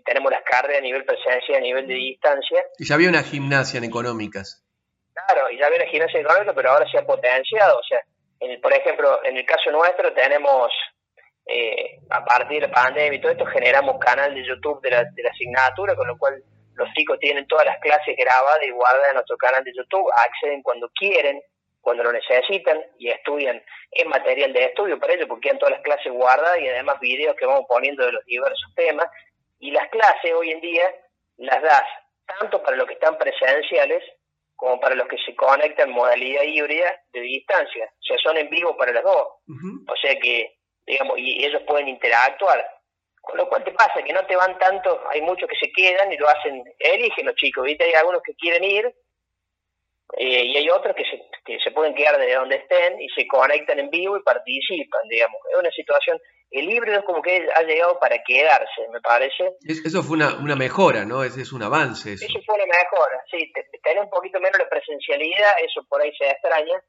tenemos 0.05 0.31
las 0.33 0.43
cargas 0.43 0.79
a 0.79 0.81
nivel 0.81 1.05
presencia, 1.05 1.57
a 1.57 1.61
nivel 1.61 1.87
de 1.87 1.95
distancia. 1.95 2.65
Y 2.79 2.87
ya 2.87 2.97
había 2.97 3.09
una 3.09 3.23
gimnasia 3.23 3.79
en 3.79 3.85
económicas. 3.85 4.65
Claro, 5.15 5.51
y 5.51 5.59
ya 5.59 5.67
había 5.67 5.79
una 5.79 5.91
gimnasia 5.91 6.21
económica, 6.21 6.53
pero 6.55 6.71
ahora 6.71 6.91
se 6.91 6.99
ha 6.99 7.07
potenciado. 7.07 7.79
O 7.79 7.83
sea, 7.85 8.01
en, 8.41 8.61
por 8.61 8.73
ejemplo, 8.73 9.25
en 9.25 9.37
el 9.37 9.47
caso 9.47 9.71
nuestro 9.71 10.13
tenemos 10.13 10.73
eh, 11.47 12.01
a 12.11 12.25
partir 12.25 12.61
de 12.61 12.69
la 12.69 12.75
pandemia 12.75 13.15
y 13.15 13.21
todo 13.21 13.33
esto, 13.33 13.47
generamos 13.47 13.99
canal 13.99 14.35
de 14.35 14.45
YouTube 14.45 14.83
de 14.83 14.91
la, 14.91 15.05
de 15.05 15.23
la 15.23 15.31
asignatura, 15.31 15.95
con 15.95 16.07
lo 16.07 16.19
cual 16.19 16.43
los 16.79 16.93
chicos 16.95 17.19
tienen 17.19 17.47
todas 17.47 17.67
las 17.67 17.79
clases 17.81 18.17
grabadas 18.17 18.65
y 18.67 18.71
guardadas 18.71 19.09
en 19.09 19.15
nuestro 19.15 19.37
canal 19.37 19.65
de 19.65 19.73
YouTube, 19.75 20.11
acceden 20.15 20.63
cuando 20.63 20.89
quieren, 20.95 21.43
cuando 21.81 22.05
lo 22.05 22.13
necesitan 22.13 22.81
y 22.99 23.11
estudian 23.11 23.63
en 23.93 24.09
material 24.09 24.53
de 24.53 24.65
estudio 24.65 24.99
para 24.99 25.15
ellos, 25.15 25.27
porque 25.29 25.43
tienen 25.43 25.59
todas 25.59 25.75
las 25.75 25.83
clases 25.83 26.13
guardadas 26.13 26.61
y 26.61 26.69
además 26.69 27.01
videos 27.01 27.37
que 27.37 27.47
vamos 27.47 27.65
poniendo 27.69 28.05
de 28.05 28.13
los 28.13 28.25
diversos 28.25 28.73
temas. 28.75 29.07
Y 29.59 29.71
las 29.73 29.89
clases 29.89 30.33
hoy 30.35 30.53
en 30.53 30.61
día 30.61 30.85
las 31.39 31.63
das 31.63 31.85
tanto 32.39 32.63
para 32.63 32.77
los 32.77 32.87
que 32.87 32.95
están 32.95 33.19
presenciales 33.19 34.03
como 34.55 34.81
para 34.81 34.95
los 34.95 35.07
que 35.09 35.19
se 35.19 35.35
conectan 35.35 35.89
en 35.89 35.95
modalidad 35.95 36.43
híbrida 36.43 37.01
de 37.13 37.21
distancia. 37.21 37.85
O 37.93 38.03
sea, 38.03 38.17
son 38.19 38.37
en 38.37 38.51
vivo 38.51 38.77
para 38.77 38.93
las 38.93 39.05
dos. 39.05 39.29
O 39.89 39.97
sea 40.01 40.19
que 40.19 40.59
digamos, 40.89 41.19
y 41.19 41.45
ellos 41.45 41.63
pueden 41.67 41.89
interactuar. 41.89 42.67
Con 43.29 43.37
lo 43.37 43.49
cual 43.49 43.63
te 43.63 43.73
pasa 43.73 44.03
que 44.03 44.13
no 44.13 44.25
te 44.25 44.37
van 44.37 44.59
tanto, 44.59 45.03
hay 45.11 45.21
muchos 45.21 45.47
que 45.49 45.57
se 45.57 45.71
quedan 45.71 46.11
y 46.11 46.17
lo 46.17 46.27
hacen, 46.29 46.65
eligen 46.79 47.27
los 47.27 47.35
chicos, 47.35 47.63
¿viste? 47.63 47.85
Hay 47.85 47.93
algunos 47.93 48.23
que 48.23 48.35
quieren 48.35 48.65
ir 48.65 48.87
eh, 50.17 50.45
y 50.45 50.57
hay 50.57 50.71
otros 50.71 50.97
que 50.97 51.05
se, 51.05 51.21
que 51.45 51.59
se 51.63 51.71
pueden 51.73 51.95
quedar 51.95 52.19
desde 52.19 52.37
donde 52.37 52.57
estén 52.57 52.99
y 53.03 53.09
se 53.11 53.27
conectan 53.27 53.79
en 53.81 53.91
vivo 53.91 54.17
y 54.17 54.23
participan, 54.23 55.03
digamos. 55.11 55.41
Es 55.53 55.59
una 55.59 55.71
situación, 55.71 56.19
el 56.51 56.73
híbrido 56.73 57.01
es 57.01 57.05
como 57.05 57.21
que 57.21 57.47
ha 57.55 57.63
llegado 57.65 57.99
para 57.99 58.17
quedarse, 58.25 58.89
me 58.91 59.01
parece. 59.03 59.57
eso 59.61 60.03
fue 60.03 60.17
una, 60.17 60.39
una 60.39 60.57
mejora, 60.57 61.05
¿no? 61.05 61.23
Ese 61.23 61.43
es 61.43 61.53
un 61.53 61.63
avance. 61.63 62.15
Eso, 62.15 62.27
fue 62.47 62.55
una 62.55 62.65
mejora, 62.65 63.23
sí. 63.31 63.53
Tener 63.83 64.03
un 64.03 64.09
poquito 64.09 64.41
menos 64.41 64.59
la 64.59 64.69
presencialidad, 64.71 65.53
eso 65.63 65.85
por 65.87 66.01
ahí 66.01 66.11
se 66.17 66.31
extraña, 66.31 66.83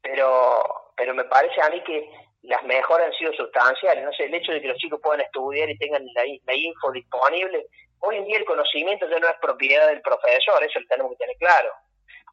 pero, 0.00 0.62
pero 0.96 1.14
me 1.14 1.24
parece 1.24 1.60
a 1.60 1.68
mí 1.68 1.82
que 1.84 2.08
las 2.46 2.62
mejoras 2.64 3.08
han 3.08 3.12
sido 3.14 3.32
sustanciales. 3.32 4.04
No 4.04 4.12
sé, 4.12 4.24
el 4.24 4.34
hecho 4.34 4.52
de 4.52 4.60
que 4.60 4.68
los 4.68 4.78
chicos 4.78 5.00
puedan 5.02 5.20
estudiar 5.20 5.68
y 5.68 5.78
tengan 5.78 6.04
la, 6.14 6.22
la, 6.46 6.54
info 6.54 6.92
disponible. 6.92 7.66
Hoy 8.00 8.16
en 8.16 8.24
día 8.26 8.38
el 8.38 8.44
conocimiento 8.44 9.08
ya 9.08 9.18
no 9.18 9.28
es 9.28 9.36
propiedad 9.40 9.88
del 9.88 10.00
profesor, 10.00 10.62
eso 10.62 10.80
lo 10.80 10.86
tenemos 10.86 11.12
que 11.12 11.18
tener 11.18 11.36
claro. 11.38 11.70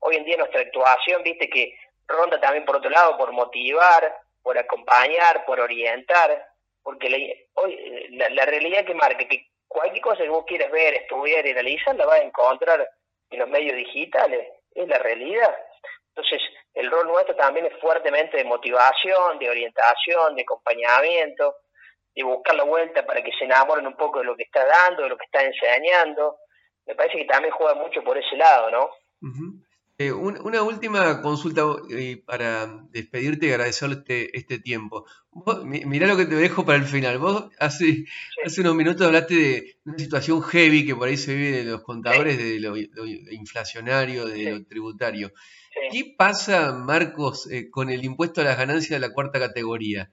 Hoy 0.01 0.17
en 0.17 0.25
día 0.25 0.38
nuestra 0.38 0.62
actuación, 0.62 1.24
viste 1.24 1.50
que 1.50 1.75
ronda 2.08 2.39
también 2.39 2.65
por 2.65 2.75
otro 2.75 2.89
lado 2.89 3.17
por 3.17 3.32
motivar, 3.32 4.17
por 4.41 4.58
acompañar, 4.58 5.46
por 5.46 5.60
orientar, 5.60 6.46
porque 6.84 7.10
la, 7.10 7.17
hoy 7.62 8.08
la, 8.12 8.46
realidad 8.46 8.86
que 8.86 8.93
marca 8.93 9.25
que 9.27 9.48
cualquier 9.67 10.01
cosa 10.01 10.24
que 10.24 10.29
vos 10.29 10.43
quieras 10.46 10.70
ver, 10.72 10.93
estudiar 10.96 11.46
y 11.46 11.51
analizar 11.51 11.96
la 11.96 12.05
vas 12.05 12.20
a 12.20 12.24
encontrar 12.24 12.88
en 13.29 13.39
los 13.39 13.50
medios 13.50 13.75
digitales, 13.75 14.48
es 14.75 14.88
la 14.88 15.00
realidad. 15.00 15.55
Entonces, 16.15 16.41
el 16.75 16.91
rol 16.91 17.08
nuestro 17.08 17.36
también 17.36 17.65
es 17.65 17.74
fuertemente 17.79 18.38
de 18.38 18.43
motivación, 18.43 19.39
de 19.39 19.50
orientación, 19.50 20.36
de 20.36 20.43
acompañamiento, 20.43 21.55
de 22.15 22.24
buscar 22.24 22.55
la 22.55 22.63
vuelta 22.63 23.03
para 23.05 23.24
que 23.24 23.32
se 23.32 23.46
enamoren 23.46 23.88
un 23.88 23.96
poco 23.96 24.20
de 24.20 24.25
lo 24.25 24.36
que 24.36 24.43
está 24.43 24.63
dando, 24.65 25.03
de 25.03 25.10
lo 25.10 25.17
que 25.17 25.25
está 25.25 25.43
enseñando. 25.43 26.38
Me 26.86 26.96
parece 26.96 27.17
que 27.17 27.25
también 27.25 27.53
juega 27.53 27.74
mucho 27.74 28.03
por 28.03 28.17
ese 28.17 28.36
lado, 28.36 28.70
¿no? 28.70 28.89
Eh, 30.00 30.12
una 30.12 30.63
última 30.63 31.21
consulta 31.21 31.62
eh, 31.91 32.17
para 32.25 32.65
despedirte 32.89 33.45
y 33.45 33.51
agradecerte 33.51 34.35
este 34.35 34.57
tiempo. 34.57 35.05
mirá 35.63 36.07
lo 36.07 36.17
que 36.17 36.25
te 36.25 36.35
dejo 36.35 36.65
para 36.65 36.79
el 36.79 36.85
final. 36.85 37.19
Vos 37.19 37.51
hace, 37.59 38.05
hace 38.43 38.62
unos 38.62 38.73
minutos 38.73 39.05
hablaste 39.05 39.35
de 39.35 39.75
una 39.85 40.00
situación 40.00 40.41
heavy 40.41 40.85
que 40.85 40.95
por 40.95 41.07
ahí 41.07 41.17
se 41.17 41.35
vive 41.35 41.57
de 41.63 41.71
los 41.71 41.83
contadores, 41.83 42.39
de 42.39 42.59
lo, 42.59 42.75
inflacionario, 42.75 44.25
de 44.25 44.51
lo 44.51 44.65
tributario. 44.65 45.31
¿Qué 45.91 46.15
pasa, 46.17 46.73
Marcos, 46.73 47.47
eh, 47.51 47.69
con 47.69 47.91
el 47.91 48.03
impuesto 48.03 48.41
a 48.41 48.45
las 48.45 48.57
ganancias 48.57 49.00
de 49.00 49.07
la 49.07 49.13
cuarta 49.13 49.39
categoría? 49.39 50.12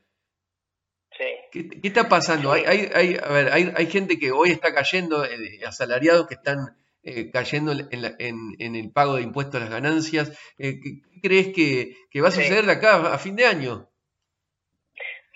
¿Qué, 1.51 1.69
está 1.83 2.09
pasando? 2.09 2.53
Hay, 2.53 2.65
hay, 2.65 3.17
a 3.23 3.29
ver, 3.29 3.53
hay, 3.53 3.73
hay, 3.75 3.87
gente 3.87 4.19
que 4.19 4.31
hoy 4.31 4.51
está 4.51 4.75
cayendo, 4.75 5.25
eh, 5.25 5.61
asalariados 5.67 6.27
que 6.27 6.35
están 6.35 6.80
eh, 7.03 7.31
cayendo 7.33 7.73
en, 7.73 8.57
en, 8.59 8.77
el 8.77 8.93
pago 8.93 9.17
de 9.17 9.23
impuestos 9.23 9.57
a 9.57 9.65
las 9.65 9.71
ganancias. 9.71 10.55
¿qué, 10.57 10.81
crees 11.23 11.49
que, 11.55 12.21
va 12.21 12.29
a 12.29 12.33
suceder 12.33 12.65
de 12.65 12.73
acá 12.73 13.13
a 13.13 13.19
fin 13.19 13.37
de 13.37 13.47
año? 13.47 13.89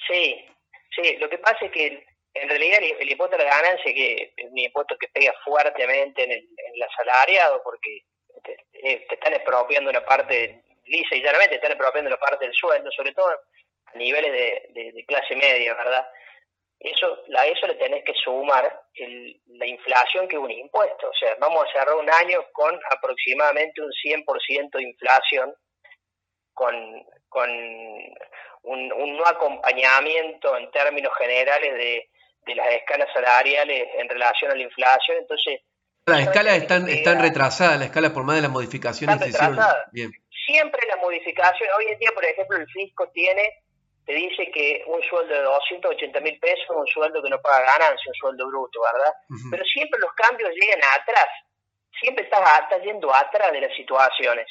Sí, 0.06 0.44
sí, 0.94 1.16
lo 1.18 1.28
que 1.28 1.38
pasa 1.38 1.64
es 1.64 1.72
que 1.72 2.04
en 2.34 2.48
realidad 2.48 2.80
el, 2.98 3.10
impuesto 3.10 3.36
a 3.36 3.38
la 3.38 3.44
ganancia 3.44 3.94
que 3.94 4.34
es 4.36 4.50
un 4.50 4.58
impuesto 4.58 4.96
que 4.98 5.08
pega 5.08 5.32
fuertemente 5.44 6.24
en 6.24 6.32
el, 6.32 6.38
en 6.38 6.74
el 6.74 6.82
asalariado 6.82 7.62
porque 7.62 8.02
te, 8.42 8.52
eh, 8.72 9.06
te, 9.08 9.14
están 9.14 9.32
expropiando 9.32 9.90
una 9.90 10.04
parte, 10.04 10.62
lisa 10.84 11.14
y 11.14 11.22
llanamente, 11.22 11.50
te 11.50 11.56
están 11.56 11.72
expropiando 11.72 12.08
una 12.08 12.18
parte 12.18 12.44
del 12.44 12.54
sueldo, 12.54 12.90
sobre 12.90 13.12
todo 13.12 13.30
a 13.30 13.96
niveles 13.96 14.32
de, 14.32 15.04
clase 15.06 15.36
media, 15.36 15.74
¿verdad? 15.74 16.06
Eso, 16.80 17.18
a 17.36 17.46
eso 17.46 17.66
le 17.66 17.74
tenés 17.76 18.04
que 18.04 18.12
sumar 18.14 18.82
la 19.46 19.66
inflación 19.66 20.28
que 20.28 20.36
es 20.36 20.42
un 20.42 20.50
impuesto. 20.50 21.08
O 21.08 21.14
sea, 21.18 21.34
vamos 21.40 21.64
a 21.64 21.72
cerrar 21.72 21.94
un 21.94 22.10
año 22.10 22.44
con 22.52 22.78
aproximadamente 22.90 23.80
un 23.80 23.90
100% 23.90 24.70
de 24.72 24.82
inflación, 24.82 25.54
con, 26.52 26.74
con 27.28 27.50
un, 27.50 28.92
un 28.92 29.16
no 29.16 29.26
acompañamiento 29.26 30.56
en 30.56 30.70
términos 30.70 31.12
generales 31.18 31.74
de, 31.74 32.10
de 32.46 32.54
las 32.54 32.68
escalas 32.72 33.08
salariales 33.12 33.88
en 33.98 34.08
relación 34.08 34.50
a 34.50 34.54
la 34.54 34.62
inflación. 34.62 35.18
Entonces, 35.18 35.60
las 36.06 36.20
escalas 36.20 36.56
están, 36.58 36.88
están 36.88 37.20
retrasadas, 37.20 37.78
la 37.78 37.86
escala 37.86 38.12
por 38.12 38.24
más 38.24 38.36
de 38.36 38.42
las 38.42 38.50
modificaciones 38.50 39.22
que 39.22 39.30
hicieron. 39.30 39.58
Bien. 39.90 40.10
Siempre 40.46 40.86
la 40.86 40.96
modificación, 40.96 41.68
hoy 41.78 41.86
en 41.92 41.98
día, 41.98 42.10
por 42.14 42.24
ejemplo, 42.24 42.58
el 42.58 42.66
fisco 42.66 43.08
tiene, 43.14 43.63
te 44.06 44.12
dice 44.12 44.50
que 44.50 44.84
un 44.86 45.02
sueldo 45.02 45.34
de 45.34 45.42
280 45.42 46.20
mil 46.20 46.38
pesos 46.38 46.64
es 46.64 46.70
un 46.70 46.86
sueldo 46.86 47.22
que 47.22 47.30
no 47.30 47.40
paga 47.40 47.72
ganancia, 47.72 48.08
un 48.08 48.14
sueldo 48.14 48.46
bruto, 48.48 48.80
¿verdad? 48.92 49.14
Pero 49.50 49.64
siempre 49.64 50.00
los 50.00 50.12
cambios 50.12 50.50
llegan 50.50 50.80
atrás, 51.00 51.28
siempre 52.00 52.24
estás, 52.24 52.40
estás 52.62 52.82
yendo 52.82 53.14
atrás 53.14 53.52
de 53.52 53.60
las 53.62 53.74
situaciones. 53.74 54.46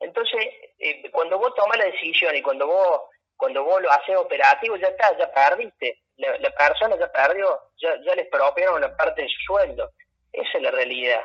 Entonces, 0.00 0.46
eh, 0.78 1.10
cuando 1.10 1.38
vos 1.38 1.54
tomas 1.54 1.78
la 1.78 1.86
decisión 1.86 2.34
y 2.34 2.42
cuando 2.42 2.66
vos 2.66 3.02
cuando 3.38 3.62
vos 3.62 3.80
lo 3.80 3.90
haces 3.90 4.16
operativo, 4.16 4.76
ya 4.76 4.88
está, 4.88 5.16
ya 5.16 5.32
perdiste. 5.32 6.00
La, 6.16 6.36
la 6.38 6.50
persona 6.50 6.98
ya 6.98 7.10
perdió, 7.10 7.48
ya, 7.80 7.94
ya 8.04 8.14
le 8.16 8.22
expropiaron 8.22 8.78
una 8.78 8.94
parte 8.96 9.22
de 9.22 9.28
su 9.28 9.40
sueldo. 9.46 9.90
Esa 10.32 10.58
es 10.58 10.62
la 10.62 10.72
realidad. 10.72 11.24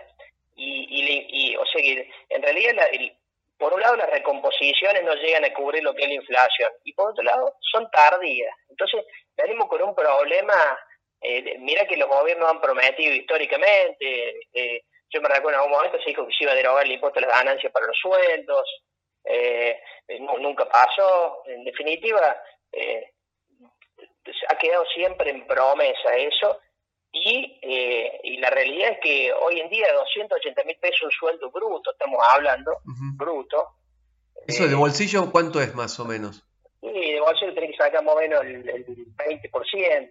Y, 0.55 0.87
y, 0.89 1.55
o 1.57 1.65
sea 1.65 1.81
que 1.81 2.09
en 2.29 2.43
realidad 2.43 2.75
por 3.63 3.73
un 3.75 3.79
lado 3.79 3.95
las 3.95 4.09
recomposiciones 4.09 5.05
no 5.05 5.15
llegan 5.15 5.45
a 5.45 5.53
cubrir 5.53 5.81
lo 5.83 5.95
que 5.95 6.03
es 6.03 6.09
la 6.09 6.15
inflación 6.15 6.69
y 6.83 6.91
por 6.91 7.11
otro 7.11 7.23
lado 7.23 7.55
son 7.71 7.89
tardías. 7.91 8.53
Entonces 8.67 9.05
venimos 9.37 9.69
con 9.69 9.81
un 9.81 9.95
problema, 9.95 10.53
eh, 11.21 11.57
mira 11.59 11.87
que 11.87 11.95
los 11.95 12.09
gobiernos 12.09 12.49
han 12.49 12.59
prometido 12.59 13.13
históricamente, 13.13 14.47
eh, 14.53 14.81
yo 15.09 15.21
me 15.21 15.29
recuerdo 15.29 15.51
en 15.51 15.55
algún 15.63 15.77
momento 15.77 15.97
se 15.99 16.09
dijo 16.09 16.27
que 16.27 16.33
se 16.33 16.43
iba 16.43 16.51
a 16.51 16.55
derogar 16.55 16.83
el 16.83 16.91
impuesto 16.91 17.19
a 17.19 17.21
las 17.21 17.37
ganancias 17.37 17.71
para 17.71 17.87
los 17.87 17.97
sueldos, 17.97 18.83
eh, 19.23 19.79
nunca 20.19 20.67
pasó, 20.67 21.43
en 21.45 21.63
definitiva 21.63 22.35
ha 24.49 24.57
quedado 24.57 24.83
siempre 24.93 25.29
en 25.29 25.47
promesa 25.47 26.17
eso 26.17 26.59
y, 27.13 27.59
eh, 27.61 28.19
y 28.23 28.37
la 28.37 28.49
realidad 28.49 28.93
es 28.93 28.97
que 28.99 29.31
hoy 29.31 29.59
en 29.59 29.69
día 29.69 29.85
280 29.93 30.63
mil 30.63 30.77
pesos 30.77 31.03
un 31.03 31.11
sueldo 31.11 31.51
bruto, 31.51 31.91
estamos 31.91 32.19
hablando, 32.27 32.79
bruto. 33.15 33.67
¿Eso 34.47 34.65
de 34.65 34.73
eh, 34.73 34.75
bolsillo 34.75 35.31
cuánto 35.31 35.61
es 35.61 35.75
más 35.75 35.99
o 35.99 36.05
menos? 36.05 36.43
Sí, 36.81 36.89
de 36.89 37.19
bolsillo 37.19 37.53
tenés 37.53 37.71
que 37.71 37.77
sacar 37.77 38.03
más 38.03 38.15
o 38.15 38.19
menos 38.19 38.41
el, 38.41 38.67
el 38.67 38.85
20%. 39.15 40.09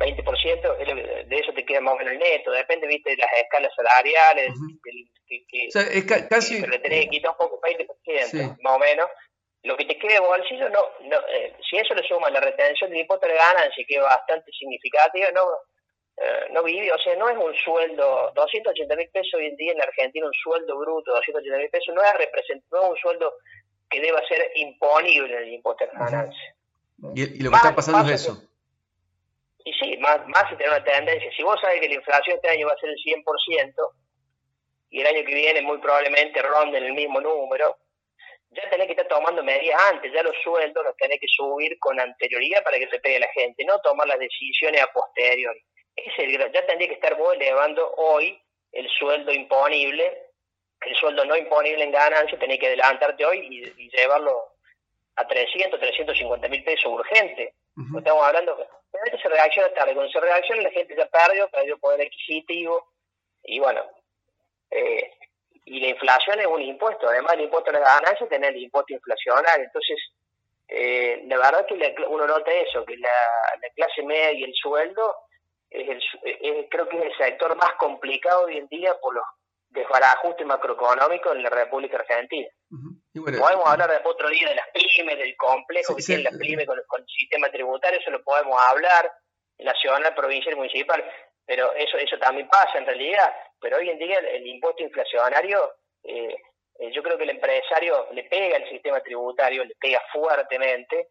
20% 0.00 1.26
de 1.26 1.36
eso 1.36 1.52
te 1.52 1.64
queda 1.64 1.80
más 1.80 1.94
o 1.94 1.98
menos 1.98 2.12
el 2.12 2.18
neto, 2.18 2.50
depende, 2.52 2.86
viste, 2.86 3.10
de 3.10 3.16
las 3.16 3.32
escalas 3.32 3.72
salariales, 3.74 4.54
que, 5.28 5.68
o 5.68 5.70
sea, 5.70 5.82
es 5.82 6.04
casi... 6.04 6.60
Pero 6.60 6.72
le 6.72 6.78
tenés 6.78 7.04
que 7.04 7.10
quitar 7.10 7.32
un 7.32 7.36
poco, 7.36 7.60
20%, 7.60 8.58
más 8.60 8.76
o 8.76 8.78
menos. 8.78 9.06
Lo 9.62 9.76
que 9.76 9.84
te 9.84 9.98
quede 9.98 10.14
de 10.14 10.20
bolsillo, 10.20 10.70
no, 10.70 10.80
no 11.02 11.16
eh, 11.28 11.54
si 11.68 11.76
eso 11.76 11.94
le 11.94 12.06
suma 12.08 12.30
la 12.30 12.40
retención 12.40 12.90
del 12.90 13.00
impuesto 13.00 13.26
de 13.26 13.34
ganancia, 13.34 13.84
que 13.86 13.96
es 13.96 14.02
bastante 14.02 14.50
significativa, 14.52 15.30
no, 15.32 15.44
eh, 16.22 16.48
no 16.52 16.62
vive, 16.62 16.92
o 16.92 16.98
sea, 16.98 17.16
no 17.16 17.30
es 17.30 17.38
un 17.38 17.54
sueldo, 17.54 18.30
280 18.34 18.94
mil 18.94 19.08
pesos 19.08 19.32
hoy 19.38 19.46
en 19.46 19.56
día 19.56 19.72
en 19.72 19.78
la 19.78 19.84
Argentina, 19.84 20.26
un 20.26 20.34
sueldo 20.34 20.78
bruto, 20.78 21.12
280 21.12 21.56
mil 21.56 21.70
pesos, 21.70 21.94
no 21.94 22.02
es, 22.02 22.12
no 22.70 22.82
es 22.82 22.90
un 22.90 22.96
sueldo 22.98 23.32
que 23.88 24.02
deba 24.02 24.20
ser 24.28 24.52
imponible 24.56 25.34
el 25.34 25.54
impuesto 25.54 25.86
de 25.86 25.92
ganancia. 25.92 26.54
¿Y, 27.14 27.42
lo 27.42 27.50
que 27.50 27.56
está 27.56 27.74
pasando 27.74 28.12
es 28.12 28.20
eso. 28.20 28.36
y 29.64 29.72
sí, 29.72 29.96
más, 29.96 30.28
más 30.28 30.46
si 30.50 30.56
tiene 30.56 30.72
una 30.72 30.84
tendencia. 30.84 31.30
Si 31.34 31.42
vos 31.42 31.58
sabés 31.58 31.80
que 31.80 31.88
la 31.88 31.94
inflación 31.94 32.36
este 32.36 32.50
año 32.50 32.66
va 32.66 32.74
a 32.74 32.78
ser 32.78 32.90
el 32.90 32.96
100% 32.96 33.74
y 34.90 35.00
el 35.00 35.06
año 35.06 35.24
que 35.24 35.34
viene 35.34 35.62
muy 35.62 35.78
probablemente 35.78 36.42
ronden 36.42 36.84
el 36.84 36.92
mismo 36.92 37.22
número, 37.22 37.78
ya 38.50 38.68
tenés 38.68 38.88
que 38.88 38.92
estar 38.92 39.08
tomando 39.08 39.42
medidas 39.42 39.80
antes, 39.90 40.12
ya 40.12 40.22
los 40.22 40.36
sueldos 40.44 40.84
los 40.84 40.96
tenés 40.98 41.18
que 41.18 41.28
subir 41.28 41.78
con 41.78 41.98
anterioridad 41.98 42.62
para 42.62 42.78
que 42.78 42.88
se 42.88 42.98
pegue 42.98 43.20
la 43.20 43.28
gente, 43.28 43.64
no 43.64 43.78
tomar 43.80 44.06
las 44.06 44.18
decisiones 44.18 44.82
a 44.82 44.92
posteriori 44.92 45.64
ya 46.52 46.66
tendría 46.66 46.88
que 46.88 46.94
estar 46.94 47.16
vos 47.16 47.34
elevando 47.34 47.92
hoy 47.96 48.40
el 48.72 48.88
sueldo 48.88 49.32
imponible, 49.32 50.26
el 50.80 50.96
sueldo 50.96 51.24
no 51.24 51.36
imponible 51.36 51.84
en 51.84 51.92
ganancia, 51.92 52.38
tenés 52.38 52.58
que 52.58 52.68
adelantarte 52.68 53.24
hoy 53.24 53.38
y, 53.76 53.90
llevarlo 53.90 54.54
a 55.16 55.26
300, 55.26 55.78
350 55.78 56.48
mil 56.48 56.64
pesos 56.64 56.86
urgente. 56.86 57.54
Estamos 57.96 58.24
hablando, 58.24 58.56
que 58.56 59.18
se 59.18 59.28
reacciona 59.28 59.72
tarde, 59.74 59.94
cuando 59.94 60.12
se 60.12 60.20
reacciona 60.20 60.62
la 60.62 60.70
gente 60.70 60.94
ya 60.96 61.06
perdió, 61.06 61.48
perdió 61.48 61.78
poder 61.78 62.06
adquisitivo, 62.06 62.92
y 63.44 63.58
bueno, 63.58 63.82
eh, 64.70 65.12
y 65.64 65.80
la 65.80 65.88
inflación 65.88 66.40
es 66.40 66.46
un 66.46 66.60
impuesto, 66.60 67.08
además 67.08 67.34
el 67.34 67.42
impuesto 67.42 67.70
a 67.70 67.74
la 67.74 67.80
ganancia 67.80 68.28
tiene 68.28 68.48
el 68.48 68.56
impuesto 68.56 68.92
inflacionario, 68.92 69.64
entonces 69.64 69.98
eh, 70.68 71.22
la 71.26 71.36
verdad 71.36 71.66
que 71.66 71.94
uno 72.08 72.26
nota 72.26 72.52
eso, 72.52 72.84
que 72.84 72.96
la, 72.96 73.08
la 73.60 73.70
clase 73.70 74.02
media 74.02 74.32
y 74.32 74.44
el 74.44 74.54
sueldo 74.54 75.16
es 75.70 76.66
creo 76.68 76.88
que 76.88 76.98
es 76.98 77.04
el 77.04 77.16
sector 77.16 77.56
más 77.56 77.74
complicado 77.74 78.44
hoy 78.44 78.58
en 78.58 78.66
día 78.68 78.94
por 79.00 79.14
los 79.14 79.24
desbarajustes 79.70 80.46
macroeconómicos 80.46 81.34
en 81.34 81.42
la 81.42 81.50
República 81.50 81.98
Argentina. 81.98 82.48
podemos 83.14 83.66
hablar 83.66 83.90
de 83.90 84.00
otro 84.04 84.28
día 84.28 84.48
de 84.48 84.56
las 84.56 84.66
pymes, 84.72 85.18
del 85.18 85.36
complejo 85.36 85.96
que 85.96 86.02
tienen 86.02 86.24
las 86.24 86.36
pymes 86.36 86.66
con, 86.66 86.78
el 86.78 87.06
sistema 87.06 87.50
tributario, 87.50 88.00
eso 88.00 88.10
lo 88.10 88.22
podemos 88.22 88.60
hablar, 88.64 89.10
nacional, 89.58 90.14
provincial 90.14 90.54
y 90.54 90.56
municipal, 90.58 91.04
pero 91.46 91.72
eso 91.74 91.96
eso 91.98 92.18
también 92.18 92.48
pasa 92.48 92.78
en 92.78 92.86
realidad, 92.86 93.32
pero 93.60 93.76
hoy 93.76 93.90
en 93.90 93.98
día 93.98 94.18
el, 94.18 94.46
impuesto 94.46 94.82
inflacionario, 94.82 95.72
eh, 96.02 96.34
eh, 96.80 96.92
yo 96.92 97.02
creo 97.02 97.16
que 97.16 97.24
el 97.24 97.30
empresario 97.30 98.08
le 98.12 98.24
pega 98.24 98.56
al 98.56 98.68
sistema 98.68 99.00
tributario, 99.00 99.64
le 99.64 99.74
pega 99.76 100.00
fuertemente, 100.12 101.08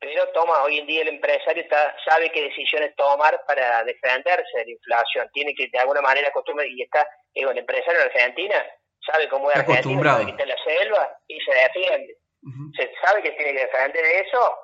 pero 0.00 0.28
toma, 0.28 0.62
hoy 0.62 0.78
en 0.78 0.86
día 0.86 1.02
el 1.02 1.08
empresario 1.08 1.62
está, 1.62 1.94
sabe 2.04 2.30
qué 2.30 2.42
decisiones 2.42 2.94
tomar 2.94 3.42
para 3.46 3.82
defenderse 3.84 4.58
de 4.58 4.64
la 4.64 4.70
inflación, 4.70 5.28
tiene 5.32 5.54
que 5.54 5.68
de 5.68 5.78
alguna 5.78 6.00
manera 6.00 6.28
acostumbrar, 6.28 6.66
y 6.68 6.82
está, 6.82 7.08
digo, 7.34 7.50
el 7.50 7.58
empresario 7.58 8.00
en 8.00 8.06
Argentina 8.06 8.64
sabe 9.04 9.28
cómo 9.28 9.50
es 9.50 9.56
Argentina, 9.56 10.12
sabe 10.12 10.24
que 10.24 10.30
está 10.30 10.42
en 10.42 10.48
la 10.48 10.64
selva 10.64 11.18
y 11.26 11.40
se 11.40 11.54
defiende. 11.54 12.16
Se 12.76 12.90
sabe 13.04 13.22
que 13.22 13.32
tiene 13.32 13.52
que 13.52 13.66
defender 13.66 14.04
eso, 14.26 14.56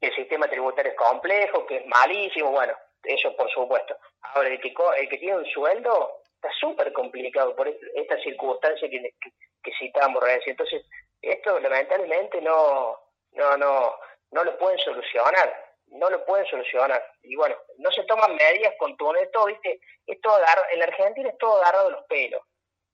que 0.00 0.08
el 0.08 0.16
sistema 0.16 0.48
tributario 0.48 0.92
es 0.92 0.98
complejo, 0.98 1.66
que 1.66 1.76
es 1.76 1.86
malísimo, 1.86 2.50
bueno, 2.50 2.74
eso 3.02 3.36
por 3.36 3.50
supuesto. 3.50 3.96
Ahora, 4.22 4.48
el 4.48 4.60
que, 4.60 4.72
el 4.98 5.08
que 5.08 5.18
tiene 5.18 5.36
un 5.36 5.46
sueldo 5.46 6.22
está 6.36 6.50
súper 6.58 6.92
complicado 6.92 7.54
por 7.54 7.68
esta 7.68 8.18
circunstancia 8.22 8.88
que, 8.88 9.00
que, 9.00 9.30
que 9.62 9.72
citamos 9.78 10.22
recién. 10.22 10.52
Entonces, 10.52 10.82
esto 11.20 11.58
lamentablemente 11.60 12.40
no, 12.40 12.98
no, 13.32 13.56
no, 13.56 13.94
no 14.34 14.42
lo 14.42 14.58
pueden 14.58 14.78
solucionar, 14.80 15.74
no 15.86 16.10
lo 16.10 16.24
pueden 16.26 16.44
solucionar. 16.46 17.00
Y 17.22 17.36
bueno, 17.36 17.56
no 17.78 17.90
se 17.92 18.02
toman 18.04 18.34
medidas 18.34 18.74
con 18.78 18.96
todo 18.96 19.12
¿viste? 19.46 19.80
Es 20.06 20.20
todo 20.20 20.38
en 20.72 20.78
la 20.80 20.84
Argentina 20.86 21.28
es 21.28 21.38
todo 21.38 21.62
agarrado 21.62 21.86
de 21.86 21.92
los 21.92 22.04
pelos, 22.06 22.42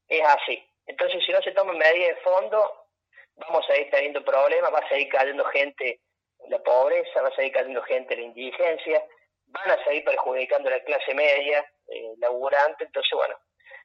es 0.07 0.23
así. 0.23 0.63
Entonces, 0.87 1.25
si 1.25 1.33
no 1.33 1.41
se 1.41 1.53
toman 1.53 1.79
medidas 1.79 2.17
de 2.17 2.23
fondo, 2.23 2.87
vamos 3.37 3.69
a 3.71 3.77
ir 3.77 3.91
teniendo 3.91 4.23
problemas, 4.23 4.73
va 4.73 4.81
a 4.81 4.89
seguir 4.89 5.09
cayendo 5.09 5.45
gente 5.47 6.01
en 6.41 6.51
la 6.51 6.59
pobreza, 6.59 7.23
va 7.23 7.29
a 7.29 7.35
seguir 7.35 7.53
cayendo 7.53 7.83
gente 7.85 8.15
en 8.15 8.21
la 8.21 8.27
indigencia, 8.27 9.03
van 9.47 9.71
a 9.71 9.85
seguir 9.85 10.05
perjudicando 10.05 10.69
a 10.69 10.73
la 10.73 10.85
clase 10.85 11.15
media, 11.15 11.65
eh, 11.89 12.13
laburante, 12.19 12.85
entonces 12.85 13.13
bueno, 13.15 13.37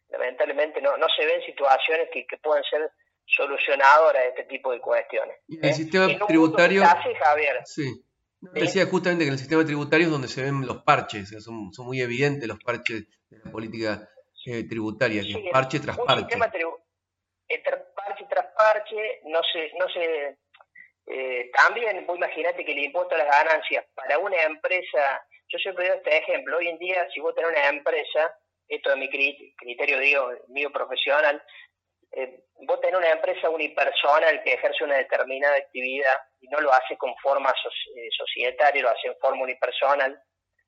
lamentablemente 0.09 0.81
no, 0.81 0.97
no 0.97 1.07
se 1.09 1.25
ven 1.25 1.41
situaciones 1.43 2.09
que, 2.11 2.27
que 2.27 2.37
puedan 2.37 2.63
ser 2.65 2.91
solucionadora 3.25 4.21
de 4.21 4.29
este 4.29 4.43
tipo 4.45 4.71
de 4.71 4.79
cuestiones. 4.79 5.37
Y 5.47 5.57
en 5.57 5.65
el 5.65 5.71
¿Eh? 5.71 5.73
sistema 5.73 6.25
tributario... 6.27 6.83
Javier, 6.83 7.61
sí. 7.65 8.01
Decía 8.53 8.85
justamente 8.85 9.23
que 9.23 9.29
en 9.29 9.33
el 9.33 9.39
sistema 9.39 9.65
tributario 9.65 10.05
es 10.05 10.11
donde 10.11 10.27
se 10.27 10.43
ven 10.43 10.67
los 10.67 10.83
parches, 10.83 11.29
son, 11.43 11.73
son 11.73 11.87
muy 11.87 11.99
evidentes 12.01 12.47
los 12.47 12.59
parches 12.59 13.07
de 13.29 13.39
la 13.43 13.51
política 13.51 14.07
eh, 14.45 14.67
tributaria, 14.67 15.23
que 15.23 15.49
parche 15.51 15.79
tras 15.79 15.97
parche. 15.97 16.35
Entre 17.47 17.77
parche 17.95 18.25
tras 18.29 18.45
parche, 18.55 19.21
no 19.25 19.39
se, 19.51 19.71
no 19.79 19.87
se, 19.89 20.37
eh, 21.07 21.51
también 21.53 22.05
vos 22.07 22.17
imaginate 22.17 22.65
que 22.65 22.71
el 22.71 22.85
impuesto 22.85 23.15
a 23.15 23.19
las 23.19 23.27
ganancias 23.27 23.85
para 23.93 24.17
una 24.17 24.41
empresa, 24.43 25.23
yo 25.47 25.59
siempre 25.59 25.87
doy 25.87 25.97
este 25.97 26.17
ejemplo, 26.17 26.57
hoy 26.57 26.67
en 26.67 26.79
día 26.79 27.07
si 27.13 27.19
vos 27.19 27.35
tenés 27.35 27.51
una 27.51 27.69
empresa, 27.69 28.35
esto 28.67 28.89
de 28.89 28.95
mi 28.95 29.09
criterio 29.09 29.99
digo, 29.99 30.31
mío 30.47 30.71
profesional, 30.71 31.43
eh, 32.11 32.43
tenés 32.85 32.99
una 32.99 33.11
empresa 33.11 33.49
unipersonal 33.49 34.43
que 34.43 34.53
ejerce 34.53 34.83
una 34.83 34.97
determinada 34.97 35.55
actividad 35.55 36.15
y 36.39 36.47
no 36.47 36.59
lo 36.61 36.71
hace 36.71 36.97
con 36.97 37.15
forma 37.17 37.49
eh, 37.49 38.09
societaria, 38.15 38.81
lo 38.81 38.89
hace 38.89 39.07
en 39.07 39.17
forma 39.19 39.43
unipersonal, 39.43 40.19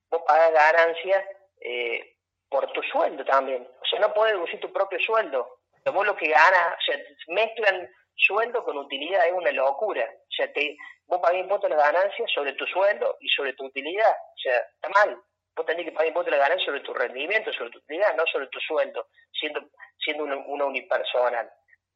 vos 0.10 0.21
pagas 0.25 0.51
ganancias 0.51 1.23
eh, 1.62 2.15
por 2.49 2.71
tu 2.71 2.82
sueldo 2.84 3.23
también. 3.25 3.67
O 3.82 3.86
sea, 3.86 3.99
no 3.99 4.13
puedes 4.13 4.34
deducir 4.34 4.60
tu 4.60 4.71
propio 4.71 4.99
sueldo. 4.99 5.60
Vos 5.86 6.06
lo 6.06 6.17
que 6.17 6.27
ganas, 6.27 6.75
o 6.77 6.82
sea, 6.86 6.99
mezclan 7.27 7.89
sueldo 8.15 8.63
con 8.63 8.77
utilidad, 8.77 9.25
es 9.25 9.34
una 9.34 9.51
locura. 9.51 10.03
O 10.03 10.32
sea, 10.36 10.51
te, 10.51 10.75
vos 11.06 11.19
pagas 11.21 11.39
impuestos 11.39 11.69
de 11.69 11.75
las 11.77 11.93
ganancias 11.93 12.32
sobre 12.34 12.53
tu 12.53 12.65
sueldo 12.65 13.15
y 13.21 13.30
sobre 13.30 13.53
tu 13.53 13.65
utilidad. 13.65 14.12
O 14.12 14.39
sea, 14.39 14.58
está 14.58 14.89
mal 14.89 15.21
vos 15.58 15.65
tenés 15.65 15.86
que 15.86 15.91
pagar 15.91 16.08
impuestos 16.08 16.32
de 16.32 16.38
la 16.38 16.43
ganancia 16.43 16.65
sobre 16.67 16.82
tu 16.82 16.93
rendimiento, 16.93 17.51
sobre 17.51 17.71
tu 17.71 17.80
utilidad, 17.80 18.15
no 18.15 18.23
sobre 18.32 18.47
tu 18.47 18.60
sueldo, 18.60 19.08
siendo, 19.34 19.60
siendo 19.97 20.23
una, 20.23 20.65
unipersonal. 20.65 21.49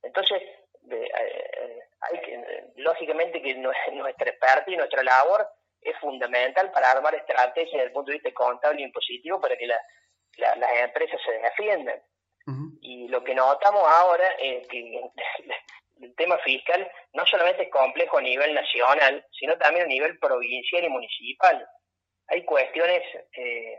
Entonces, 0.03 0.41
eh, 0.89 1.79
hay 2.01 2.21
que, 2.21 2.43
lógicamente 2.77 3.41
que 3.41 3.55
nuestra 3.93 4.29
experta 4.29 4.71
y 4.71 4.77
nuestra 4.77 5.03
labor 5.03 5.47
es 5.81 5.97
fundamental 5.99 6.71
para 6.71 6.91
armar 6.91 7.15
estrategias 7.15 7.71
desde 7.71 7.87
el 7.87 7.91
punto 7.91 8.11
de 8.11 8.17
vista 8.17 8.33
contable 8.33 8.81
y 8.81 8.85
impositivo 8.85 9.41
para 9.41 9.57
que 9.57 9.67
las 9.67 9.79
empresas 10.83 11.19
se 11.25 11.31
defiendan. 11.33 12.01
Y 12.83 13.07
lo 13.07 13.23
que 13.23 13.35
notamos 13.35 13.83
ahora 13.97 14.27
es 14.39 14.67
que 14.67 15.01
el 16.01 16.15
tema 16.15 16.37
fiscal 16.39 16.91
no 17.13 17.25
solamente 17.25 17.63
es 17.63 17.69
complejo 17.69 18.17
a 18.17 18.21
nivel 18.21 18.53
nacional, 18.53 19.25
sino 19.39 19.57
también 19.57 19.85
a 19.85 19.87
nivel 19.87 20.17
provincial 20.19 20.83
y 20.83 20.89
municipal 20.89 21.67
hay 22.31 22.45
cuestiones 22.45 23.03
eh, 23.33 23.77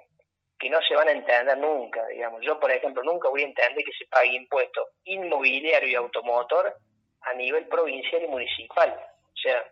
que 0.62 0.70
no 0.70 0.80
se 0.80 0.94
van 0.94 1.08
a 1.08 1.10
entender 1.12 1.58
nunca, 1.58 2.06
digamos. 2.06 2.40
Yo, 2.40 2.60
por 2.60 2.70
ejemplo, 2.70 3.02
nunca 3.02 3.28
voy 3.28 3.42
a 3.42 3.46
entender 3.46 3.84
que 3.84 3.92
se 3.98 4.06
pague 4.06 4.28
impuesto 4.28 4.90
inmobiliario 5.02 5.88
y 5.88 5.94
automotor 5.96 6.72
a 7.22 7.34
nivel 7.34 7.66
provincial 7.66 8.22
y 8.22 8.28
municipal. 8.28 8.90
O 8.94 9.36
sea, 9.42 9.64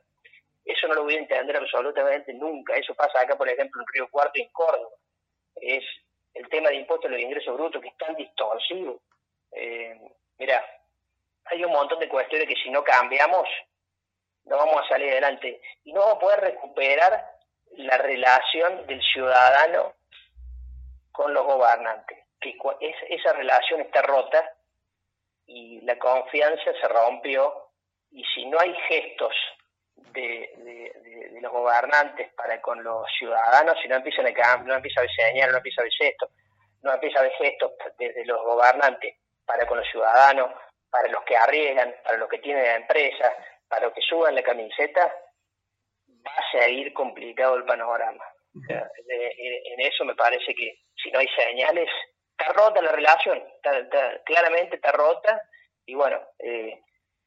eso 0.64 0.88
no 0.88 0.94
lo 0.94 1.04
voy 1.04 1.14
a 1.14 1.20
entender 1.20 1.56
absolutamente 1.56 2.34
nunca. 2.34 2.74
Eso 2.74 2.92
pasa 2.96 3.20
acá, 3.20 3.38
por 3.38 3.48
ejemplo, 3.48 3.80
en 3.80 3.86
Río 3.86 4.08
Cuarto 4.10 4.32
y 4.34 4.42
en 4.42 4.50
Córdoba. 4.50 4.90
Es 5.60 5.84
el 6.34 6.48
tema 6.48 6.70
de 6.70 6.76
impuestos 6.76 7.08
a 7.08 7.12
los 7.12 7.22
ingresos 7.22 7.54
brutos 7.56 7.80
que 7.80 7.88
es 7.88 7.96
tan 7.96 8.16
distorsivo. 8.16 9.00
Eh, 9.52 9.96
mira, 10.38 10.64
hay 11.44 11.64
un 11.64 11.70
montón 11.70 12.00
de 12.00 12.08
cuestiones 12.08 12.48
que 12.48 12.60
si 12.60 12.68
no 12.68 12.82
cambiamos, 12.82 13.48
no 14.46 14.56
vamos 14.56 14.82
a 14.82 14.88
salir 14.88 15.12
adelante. 15.12 15.60
Y 15.84 15.92
no 15.92 16.00
vamos 16.00 16.16
a 16.16 16.20
poder 16.20 16.40
recuperar 16.40 17.30
la 17.76 17.96
relación 17.96 18.88
del 18.88 19.00
ciudadano 19.00 19.99
con 21.20 21.34
los 21.34 21.44
gobernantes. 21.44 22.18
Que 22.40 22.56
esa 23.10 23.34
relación 23.34 23.82
está 23.82 24.00
rota 24.00 24.54
y 25.44 25.82
la 25.82 25.98
confianza 25.98 26.72
se 26.80 26.88
rompió. 26.88 27.72
Y 28.10 28.24
si 28.34 28.46
no 28.46 28.58
hay 28.58 28.74
gestos 28.88 29.34
de, 30.14 31.38
los 31.42 31.52
gobernantes 31.52 32.32
para 32.32 32.60
con 32.62 32.82
los 32.82 33.06
ciudadanos, 33.18 33.76
si 33.82 33.88
no 33.88 33.96
empiezan 33.96 34.26
a 34.28 34.32
cambiar, 34.32 34.66
no 34.66 34.74
empieza 34.76 35.02
a 35.02 35.08
señal, 35.08 35.50
no 35.50 35.58
empieza 35.58 35.80
a 35.80 35.82
haber 35.82 35.92
gestos, 35.92 36.30
no 36.82 36.94
empieza 36.94 37.18
a 37.18 37.20
haber 37.20 37.32
gestos 37.32 37.72
desde 37.98 38.24
los 38.24 38.42
gobernantes 38.42 39.16
para 39.44 39.66
con 39.66 39.78
los 39.78 39.88
ciudadanos, 39.90 40.50
para 40.90 41.08
los 41.08 41.22
que 41.24 41.36
arriesgan, 41.36 41.94
para 42.02 42.16
los 42.16 42.30
que 42.30 42.38
tienen 42.38 42.64
la 42.64 42.76
empresa, 42.76 43.34
para 43.68 43.86
los 43.86 43.94
que 43.94 44.00
suban 44.00 44.34
la 44.34 44.42
camiseta, 44.42 45.14
va 46.26 46.32
a 46.32 46.50
seguir 46.50 46.94
complicado 46.94 47.56
el 47.56 47.64
panorama. 47.64 48.24
en 48.68 49.80
eso 49.80 50.04
me 50.04 50.14
parece 50.14 50.54
que 50.54 50.80
si 51.02 51.10
no 51.10 51.18
hay 51.18 51.28
señales, 51.28 51.88
está 52.30 52.52
rota 52.52 52.82
la 52.82 52.92
relación, 52.92 53.42
claramente 54.24 54.76
está 54.76 54.92
rota 54.92 55.42
y 55.86 55.94
bueno, 55.94 56.20
eh, 56.38 56.80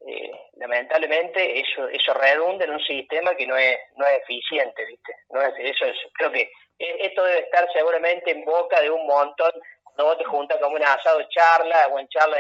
eh, 0.05 0.31
lamentablemente 0.55 1.59
eso 1.59 1.87
eso 1.87 2.13
redunda 2.13 2.65
en 2.65 2.71
un 2.71 2.83
sistema 2.83 3.35
que 3.35 3.47
no 3.47 3.55
es 3.55 3.77
no 3.95 4.05
es 4.05 4.21
eficiente, 4.21 4.85
¿viste? 4.85 5.13
No 5.29 5.41
es, 5.41 5.53
eso 5.57 5.85
es, 5.85 5.95
creo 6.13 6.31
que 6.31 6.41
e, 6.79 7.05
esto 7.05 7.23
debe 7.23 7.39
estar 7.39 7.71
seguramente 7.71 8.31
en 8.31 8.43
boca 8.43 8.81
de 8.81 8.89
un 8.89 9.05
montón 9.05 9.51
cuando 9.83 10.05
vos 10.05 10.17
te 10.17 10.25
juntas 10.25 10.59
como 10.59 10.75
un 10.75 10.83
asado 10.83 11.21
charla 11.29 11.87
o 11.91 11.99
en 11.99 12.07
charla 12.07 12.37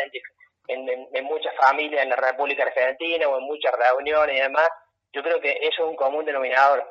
en, 0.67 1.23
muchas 1.25 1.55
familias 1.55 2.03
en 2.03 2.09
la 2.09 2.15
República 2.15 2.63
Argentina 2.63 3.27
o 3.27 3.37
en 3.37 3.43
muchas 3.43 3.73
reuniones 3.73 4.35
y 4.35 4.41
demás, 4.41 4.69
yo 5.13 5.21
creo 5.21 5.39
que 5.39 5.51
eso 5.61 5.83
es 5.83 5.89
un 5.89 5.95
común 5.95 6.25
denominador. 6.25 6.87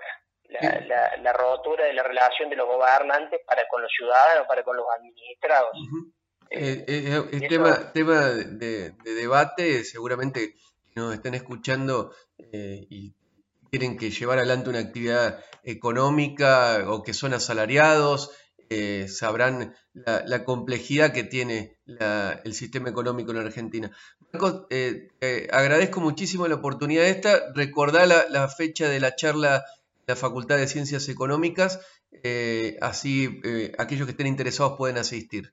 La, 0.60 1.16
la, 1.16 1.32
rotura 1.32 1.86
de 1.86 1.94
la 1.94 2.02
relación 2.02 2.50
de 2.50 2.56
los 2.56 2.66
gobernantes 2.66 3.40
para 3.46 3.66
con 3.68 3.80
los 3.80 3.90
ciudadanos, 3.90 4.46
para 4.46 4.62
con 4.62 4.76
los 4.76 4.86
administrados. 4.98 5.70
Eh, 6.54 6.84
eh, 6.86 7.24
el 7.32 7.48
tema, 7.48 7.92
tema 7.92 8.28
de, 8.28 8.92
debate, 9.04 9.84
seguramente 9.84 10.54
nos 10.94 11.14
están 11.14 11.34
escuchando 11.34 12.12
eh, 12.52 12.86
y 12.90 13.14
tienen 13.70 13.96
que 13.96 14.10
llevar 14.10 14.36
adelante 14.36 14.68
una 14.68 14.80
actividad 14.80 15.42
económica 15.64 16.84
o 16.88 17.02
que 17.02 17.14
son 17.14 17.32
asalariados, 17.32 18.32
sabrán 19.06 19.74
la, 19.92 20.44
complejidad 20.44 21.12
que 21.12 21.24
tiene 21.24 21.78
el 21.86 22.54
sistema 22.54 22.90
económico 22.90 23.30
en 23.30 23.38
Argentina. 23.38 23.90
Marcos, 24.32 24.66
agradezco 25.50 26.00
muchísimo 26.00 26.48
la 26.48 26.56
oportunidad 26.56 27.04
esta. 27.06 27.52
Recordá 27.54 28.06
la, 28.06 28.48
fecha 28.48 28.88
de 28.88 29.00
la 29.00 29.14
charla 29.14 29.64
la 30.12 30.16
Facultad 30.16 30.58
de 30.58 30.68
Ciencias 30.68 31.08
Económicas, 31.08 31.80
así 32.80 33.40
aquellos 33.78 34.06
que 34.06 34.12
estén 34.12 34.26
interesados 34.26 34.76
pueden 34.76 34.98
asistir. 34.98 35.52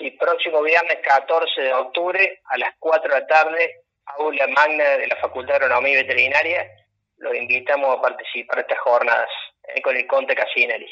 Sí, 0.00 0.10
próximo 0.12 0.62
viernes 0.62 0.98
14 1.02 1.60
de 1.60 1.74
octubre 1.74 2.40
a 2.44 2.56
las 2.56 2.70
4 2.78 3.02
de 3.12 3.20
la 3.20 3.26
tarde, 3.26 3.84
aula 4.06 4.46
magna 4.48 4.96
de 4.96 5.06
la 5.06 5.16
Facultad 5.16 5.58
de 5.58 5.64
Agronomía 5.66 5.92
y 5.92 6.02
Veterinaria. 6.02 6.70
Los 7.18 7.34
invitamos 7.34 7.98
a 7.98 8.00
participar 8.00 8.56
de 8.56 8.62
estas 8.62 8.78
jornadas 8.78 9.28
eh, 9.62 9.82
con 9.82 9.94
el 9.94 10.06
Conte 10.06 10.34
Casinelli. 10.34 10.88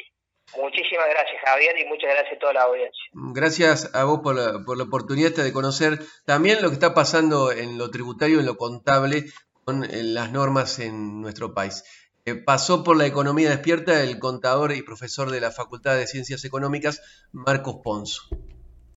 Muchísimas 0.56 1.06
gracias, 1.08 1.40
Javier, 1.42 1.78
y 1.78 1.87
muchas 1.87 2.11
gracias 2.11 2.37
a 2.37 2.38
toda 2.38 2.52
la 2.54 2.62
audiencia. 2.62 3.02
Gracias 3.12 3.94
a 3.94 4.04
vos 4.04 4.20
por 4.22 4.34
la, 4.34 4.64
por 4.66 4.76
la 4.76 4.84
oportunidad 4.84 5.30
de 5.30 5.52
conocer 5.52 5.98
también 6.26 6.61
lo 6.61 6.68
que 6.68 6.74
está 6.74 6.92
pasando 6.92 7.52
en 7.52 7.78
lo 7.78 7.90
tributario, 7.90 8.40
en 8.40 8.46
lo 8.46 8.56
contable, 8.56 9.24
con 9.64 9.84
eh, 9.84 10.02
las 10.02 10.32
normas 10.32 10.78
en 10.78 11.20
nuestro 11.20 11.54
país. 11.54 11.82
Eh, 12.24 12.35
pasó 12.35 12.85
por 12.85 12.96
la 12.96 13.07
economía 13.07 13.50
despierta 13.50 14.02
el 14.02 14.18
contador 14.18 14.72
y 14.72 14.83
profesor 14.83 15.31
de 15.31 15.40
la 15.40 15.50
Facultad 15.50 15.96
de 15.96 16.07
Ciencias 16.07 16.44
Económicas, 16.44 17.00
Marcos 17.33 17.76
Ponzo. 17.83 18.22